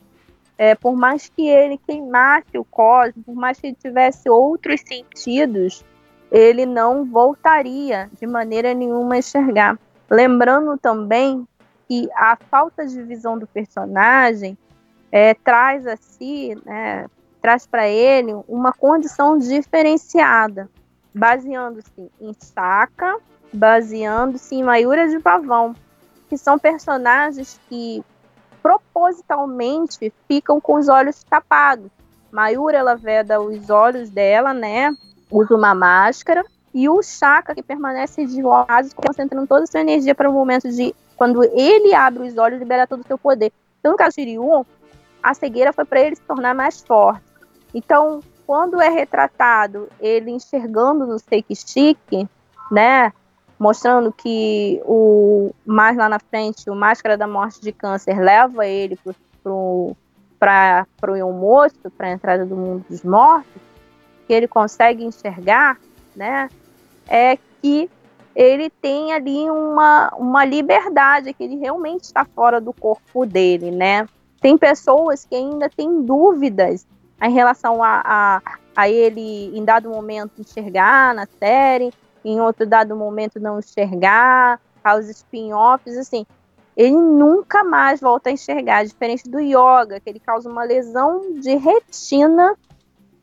é, 0.57 0.75
por 0.75 0.95
mais 0.95 1.27
que 1.27 1.47
ele 1.47 1.79
queimasse 1.79 2.57
o 2.57 2.63
cosmos, 2.63 3.25
por 3.25 3.35
mais 3.35 3.59
que 3.59 3.67
ele 3.67 3.77
tivesse 3.81 4.29
outros 4.29 4.81
sentidos, 4.81 5.83
ele 6.31 6.65
não 6.65 7.05
voltaria 7.05 8.09
de 8.19 8.27
maneira 8.27 8.73
nenhuma 8.73 9.15
a 9.15 9.17
enxergar. 9.17 9.79
Lembrando 10.09 10.77
também 10.77 11.47
que 11.87 12.07
a 12.15 12.37
falta 12.49 12.85
de 12.85 13.01
visão 13.01 13.37
do 13.37 13.47
personagem 13.47 14.57
é, 15.11 15.33
traz 15.33 15.87
a 15.87 15.95
si, 15.97 16.55
né, 16.65 17.07
traz 17.41 17.65
para 17.65 17.87
ele 17.87 18.33
uma 18.47 18.73
condição 18.73 19.37
diferenciada, 19.37 20.69
baseando-se 21.15 22.11
em 22.19 22.35
Saka, 22.37 23.17
baseando-se 23.53 24.53
em 24.53 24.63
Mayura 24.63 25.07
de 25.07 25.17
Pavão, 25.19 25.73
que 26.27 26.37
são 26.37 26.59
personagens 26.59 27.57
que 27.69 28.03
propositalmente 28.61 30.11
ficam 30.27 30.59
com 30.59 30.75
os 30.75 30.89
olhos 30.89 31.23
tapados. 31.23 31.89
Mayura 32.29 32.77
ela 32.77 32.95
veda 32.95 33.39
os 33.39 33.69
olhos 33.69 34.09
dela, 34.09 34.53
né? 34.53 34.93
Usa 35.31 35.55
uma 35.55 35.73
máscara 35.73 36.43
e 36.73 36.89
o 36.89 37.01
Shaka 37.01 37.55
que 37.55 37.63
permanece 37.63 38.25
de 38.25 38.43
oásis, 38.43 38.93
concentrando 38.93 39.47
toda 39.47 39.63
a 39.63 39.67
sua 39.67 39.79
energia 39.79 40.13
para 40.13 40.29
o 40.29 40.33
momento 40.33 40.69
de 40.69 40.93
quando 41.15 41.43
ele 41.45 41.95
abre 41.95 42.27
os 42.27 42.37
olhos, 42.37 42.59
libera 42.59 42.85
todo 42.85 42.99
o 42.99 43.07
seu 43.07 43.17
poder. 43.17 43.53
Então, 43.79 43.93
no 43.93 43.97
caso 43.97 44.15
de 44.17 44.23
Shiryu, 44.23 44.65
a 45.23 45.33
cegueira 45.33 45.71
foi 45.71 45.85
para 45.85 46.01
ele 46.01 46.17
se 46.17 46.21
tornar 46.23 46.53
mais 46.53 46.81
forte. 46.81 47.23
Então, 47.73 48.19
quando 48.45 48.81
é 48.81 48.89
retratado 48.89 49.89
ele 49.99 50.31
enxergando 50.31 51.05
no 51.05 51.19
Seikishiki, 51.19 52.27
né, 52.71 53.11
mostrando 53.59 54.11
que 54.11 54.81
o 54.85 55.51
mais 55.65 55.97
lá 55.97 56.09
na 56.09 56.19
frente, 56.19 56.69
o 56.69 56.75
Máscara 56.75 57.17
da 57.17 57.27
Morte 57.27 57.61
de 57.61 57.71
Câncer 57.71 58.19
leva 58.19 58.65
ele 58.65 58.97
para 59.37 59.51
o 59.51 59.95
almoço, 61.21 61.89
para 61.97 62.07
a 62.07 62.11
entrada 62.11 62.45
do 62.45 62.55
mundo 62.55 62.85
dos 62.89 63.03
mortos, 63.03 63.61
que 64.27 64.33
ele 64.33 64.47
consegue 64.47 65.03
enxergar, 65.03 65.77
né, 66.15 66.49
é 67.07 67.37
que 67.61 67.89
ele 68.35 68.69
tem 68.69 69.13
ali 69.13 69.49
uma, 69.49 70.13
uma 70.17 70.43
liberdade, 70.43 71.33
que 71.33 71.43
ele 71.43 71.55
realmente 71.55 72.03
está 72.03 72.25
fora 72.25 72.59
do 72.59 72.73
corpo 72.73 73.25
dele, 73.25 73.71
né? 73.71 74.05
Tem 74.41 74.57
pessoas 74.57 75.23
que 75.23 75.33
ainda 75.33 75.69
têm 75.69 76.03
dúvidas 76.03 76.85
em 77.21 77.31
relação 77.31 77.81
a, 77.83 78.01
a, 78.03 78.41
a 78.75 78.89
ele, 78.89 79.57
em 79.57 79.63
dado 79.63 79.89
momento, 79.89 80.39
enxergar 80.39 81.13
na 81.13 81.27
série, 81.39 81.93
em 82.23 82.41
outro 82.41 82.65
dado 82.65 82.95
momento 82.95 83.39
não 83.39 83.59
enxergar, 83.59 84.59
aos 84.83 85.09
spin-offs, 85.09 85.97
assim, 85.97 86.25
ele 86.77 86.95
nunca 86.95 87.63
mais 87.63 87.99
volta 87.99 88.29
a 88.29 88.33
enxergar, 88.33 88.85
diferente 88.85 89.29
do 89.29 89.39
yoga, 89.39 89.99
que 89.99 90.09
ele 90.09 90.19
causa 90.19 90.49
uma 90.49 90.63
lesão 90.63 91.33
de 91.39 91.55
retina, 91.55 92.55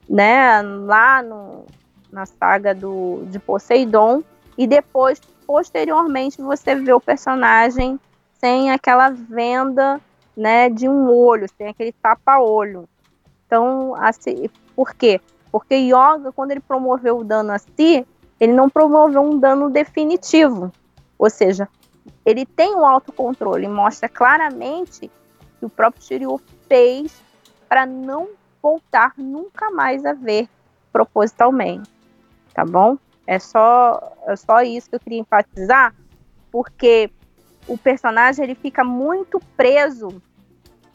né, 0.08 0.60
lá 0.62 1.22
no, 1.22 1.64
na 2.10 2.26
saga 2.26 2.74
do, 2.74 3.24
de 3.26 3.38
Poseidon, 3.38 4.22
e 4.58 4.66
depois, 4.66 5.20
posteriormente, 5.46 6.40
você 6.42 6.74
vê 6.74 6.92
o 6.92 7.00
personagem 7.00 7.98
sem 8.38 8.70
aquela 8.72 9.10
venda, 9.10 10.00
né, 10.36 10.68
de 10.68 10.88
um 10.88 11.08
olho, 11.08 11.46
sem 11.56 11.68
aquele 11.68 11.92
tapa-olho. 11.92 12.88
Então, 13.52 13.94
assim, 13.96 14.48
por 14.74 14.94
quê? 14.94 15.20
Porque 15.50 15.74
Yoga, 15.74 16.32
quando 16.34 16.52
ele 16.52 16.60
promoveu 16.60 17.18
o 17.18 17.22
dano 17.22 17.52
a 17.52 17.58
si, 17.58 18.06
ele 18.40 18.54
não 18.54 18.70
promoveu 18.70 19.20
um 19.20 19.38
dano 19.38 19.68
definitivo. 19.68 20.72
Ou 21.18 21.28
seja, 21.28 21.68
ele 22.24 22.46
tem 22.46 22.74
um 22.74 22.86
autocontrole, 22.86 23.68
mostra 23.68 24.08
claramente 24.08 25.10
que 25.58 25.66
o 25.66 25.68
próprio 25.68 26.02
Shiryu 26.02 26.40
fez 26.66 27.20
para 27.68 27.84
não 27.84 28.30
voltar 28.62 29.12
nunca 29.18 29.70
mais 29.70 30.06
a 30.06 30.14
ver 30.14 30.48
propositalmente. 30.90 31.90
Tá 32.54 32.64
bom? 32.64 32.96
É 33.26 33.38
só, 33.38 34.14
é 34.28 34.34
só 34.34 34.62
isso 34.62 34.88
que 34.88 34.96
eu 34.96 35.00
queria 35.00 35.20
enfatizar, 35.20 35.94
porque 36.50 37.10
o 37.68 37.76
personagem 37.76 38.46
ele 38.46 38.54
fica 38.54 38.82
muito 38.82 39.38
preso 39.58 40.22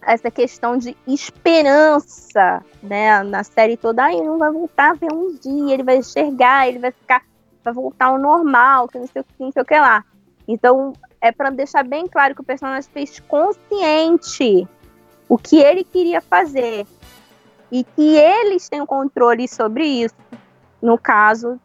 essa 0.07 0.31
questão 0.31 0.77
de 0.77 0.95
esperança, 1.05 2.63
né, 2.81 3.21
na 3.23 3.43
série 3.43 3.75
toda, 3.75 4.09
ele 4.09 4.25
não 4.25 4.37
vai 4.37 4.49
voltar 4.49 4.91
a 4.91 4.93
ver 4.93 5.11
um 5.11 5.35
dia, 5.35 5.73
ele 5.73 5.83
vai 5.83 5.97
enxergar, 5.97 6.65
ele 6.65 6.79
vai 6.79 6.91
ficar, 6.91 7.21
vai 7.61 7.73
voltar 7.73 8.05
ao 8.05 8.17
normal, 8.17 8.87
que 8.87 8.97
não 8.97 9.05
sei 9.05 9.21
o 9.21 9.25
que, 9.25 9.33
não 9.37 9.51
sei 9.51 9.61
o 9.61 9.65
que 9.65 9.77
lá. 9.77 10.05
Então, 10.47 10.93
é 11.19 11.29
para 11.29 11.49
deixar 11.49 11.83
bem 11.83 12.07
claro 12.07 12.33
que 12.33 12.39
o 12.39 12.45
personagem 12.45 12.89
fez 12.93 13.19
consciente 13.19 14.65
o 15.27 15.37
que 15.37 15.57
ele 15.57 15.83
queria 15.83 16.21
fazer 16.21 16.87
e 17.69 17.83
que 17.83 18.15
eles 18.15 18.69
têm 18.69 18.79
o 18.79 18.87
controle 18.87 19.45
sobre 19.45 19.85
isso, 19.85 20.15
no 20.81 20.97
caso, 20.97 21.59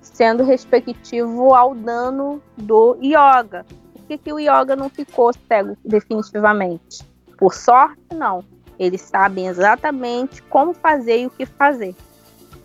sendo 0.00 0.42
respectivo 0.42 1.52
ao 1.52 1.74
dano 1.74 2.40
do 2.56 2.96
Yoga. 3.02 3.66
Por 3.92 4.06
que, 4.08 4.16
que 4.16 4.32
o 4.32 4.38
Yoga 4.38 4.74
não 4.74 4.88
ficou 4.88 5.30
cego 5.46 5.76
definitivamente? 5.84 7.13
Por 7.44 7.52
sorte, 7.52 8.00
não. 8.14 8.42
Eles 8.78 9.02
sabem 9.02 9.48
exatamente 9.48 10.40
como 10.44 10.72
fazer 10.72 11.18
e 11.18 11.26
o 11.26 11.30
que 11.30 11.44
fazer. 11.44 11.94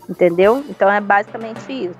Entendeu? 0.07 0.63
Então 0.69 0.89
é 0.89 1.01
basicamente 1.01 1.69
isso. 1.69 1.99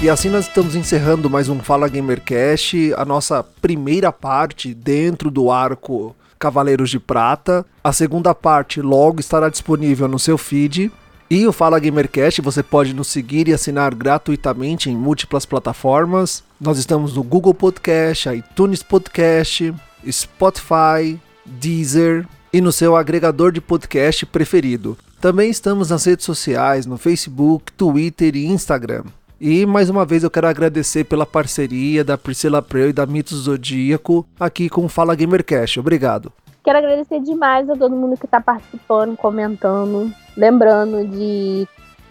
E 0.00 0.08
assim 0.08 0.30
nós 0.30 0.46
estamos 0.46 0.74
encerrando 0.74 1.28
mais 1.28 1.50
um 1.50 1.58
Fala 1.58 1.86
Gamercast, 1.88 2.94
a 2.96 3.04
nossa 3.04 3.44
primeira 3.44 4.10
parte 4.10 4.72
dentro 4.72 5.30
do 5.30 5.50
arco 5.50 6.16
Cavaleiros 6.38 6.90
de 6.90 7.00
Prata. 7.00 7.64
A 7.82 7.92
segunda 7.92 8.34
parte 8.34 8.80
logo 8.80 9.20
estará 9.20 9.48
disponível 9.48 10.06
no 10.08 10.18
seu 10.18 10.38
feed. 10.38 10.90
E 11.30 11.46
o 11.46 11.52
Fala 11.52 11.78
Gamercast 11.78 12.40
você 12.40 12.62
pode 12.62 12.94
nos 12.94 13.08
seguir 13.08 13.48
e 13.48 13.52
assinar 13.52 13.94
gratuitamente 13.94 14.88
em 14.88 14.96
múltiplas 14.96 15.44
plataformas. 15.44 16.42
Nós 16.58 16.78
estamos 16.78 17.14
no 17.14 17.22
Google 17.22 17.52
Podcast, 17.52 18.30
iTunes 18.30 18.82
Podcast, 18.82 19.74
Spotify, 20.10 21.20
Deezer 21.44 22.26
e 22.50 22.60
no 22.60 22.72
seu 22.72 22.96
agregador 22.96 23.52
de 23.52 23.60
podcast 23.60 24.24
preferido. 24.24 24.96
Também 25.20 25.50
estamos 25.50 25.90
nas 25.90 26.04
redes 26.04 26.24
sociais, 26.24 26.86
no 26.86 26.96
Facebook, 26.96 27.72
Twitter 27.72 28.34
e 28.36 28.46
Instagram. 28.46 29.04
E 29.40 29.64
mais 29.64 29.88
uma 29.88 30.04
vez 30.04 30.24
eu 30.24 30.30
quero 30.30 30.48
agradecer 30.48 31.04
pela 31.04 31.24
parceria 31.24 32.02
da 32.02 32.18
Priscila 32.18 32.60
Preu 32.60 32.88
e 32.88 32.92
da 32.92 33.06
Mitos 33.06 33.44
Zodíaco 33.44 34.26
aqui 34.38 34.68
com 34.68 34.84
o 34.84 34.88
Fala 34.88 35.14
Gamercast. 35.14 35.78
Obrigado. 35.78 36.32
Quero 36.64 36.78
agradecer 36.78 37.20
demais 37.20 37.70
a 37.70 37.76
todo 37.76 37.94
mundo 37.94 38.18
que 38.18 38.26
está 38.26 38.40
participando, 38.40 39.16
comentando. 39.16 40.12
Lembrando 40.36 41.06
de 41.06 41.68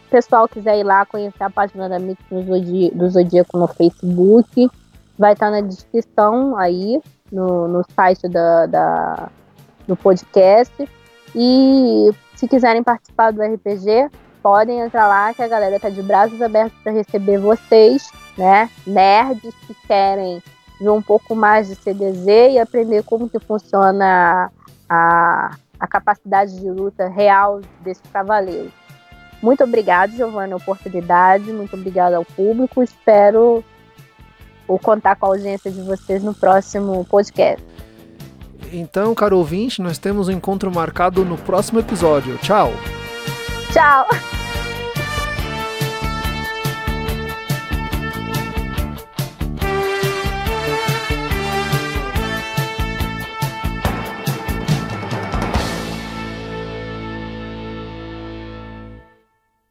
pessoal 0.09 0.47
quiser 0.47 0.79
ir 0.79 0.83
lá 0.83 1.05
conhecer 1.05 1.43
a 1.43 1.49
página 1.49 1.89
da 1.89 1.99
Mitos 1.99 2.25
do 2.93 3.09
Zodíaco 3.09 3.57
no 3.57 3.67
Facebook. 3.67 4.69
Vai 5.19 5.33
estar 5.33 5.47
tá 5.47 5.51
na 5.51 5.61
descrição 5.61 6.55
aí, 6.57 7.01
no, 7.31 7.67
no 7.67 7.83
site 7.93 8.29
da, 8.29 8.65
da, 8.67 9.29
do 9.85 9.95
podcast. 9.95 10.73
E 11.35 12.09
se 12.35 12.47
quiserem 12.47 12.83
participar 12.83 13.31
do 13.31 13.41
RPG, 13.41 14.09
podem 14.47 14.79
entrar 14.79 15.07
lá 15.07 15.33
que 15.33 15.41
a 15.41 15.47
galera 15.47 15.77
tá 15.77 15.89
de 15.89 16.01
braços 16.01 16.41
abertos 16.41 16.79
para 16.81 16.93
receber 16.93 17.37
vocês, 17.37 18.09
né? 18.37 18.69
Nerds 18.87 19.53
que 19.67 19.75
querem 19.85 20.41
ver 20.79 20.89
um 20.89 21.01
pouco 21.01 21.35
mais 21.35 21.67
de 21.67 21.75
CDZ 21.75 22.53
e 22.53 22.57
aprender 22.57 23.03
como 23.03 23.29
que 23.29 23.39
funciona 23.39 24.49
a, 24.87 25.53
a 25.77 25.87
capacidade 25.87 26.57
de 26.57 26.69
luta 26.69 27.09
real 27.09 27.59
desses 27.81 28.09
cavaleiros. 28.09 28.71
Muito 29.43 29.65
obrigado, 29.65 30.15
Giovanna, 30.15 30.53
a 30.53 30.57
oportunidade. 30.57 31.51
Muito 31.51 31.75
obrigado 31.75 32.13
ao 32.13 32.23
público. 32.23 32.81
Espero 32.81 33.61
contar 34.81 35.17
com 35.17 35.25
a 35.25 35.29
audiência 35.29 35.69
de 35.69 35.81
vocês 35.81 36.23
no 36.23 36.33
próximo 36.33 37.03
podcast. 37.03 37.61
Então, 38.71 39.13
caro 39.13 39.39
ouvinte, 39.39 39.81
nós 39.81 39.97
temos 39.97 40.29
um 40.29 40.31
encontro 40.31 40.73
marcado 40.73 41.25
no 41.25 41.37
próximo 41.37 41.81
episódio. 41.81 42.37
Tchau! 42.37 42.71
到 43.77 44.07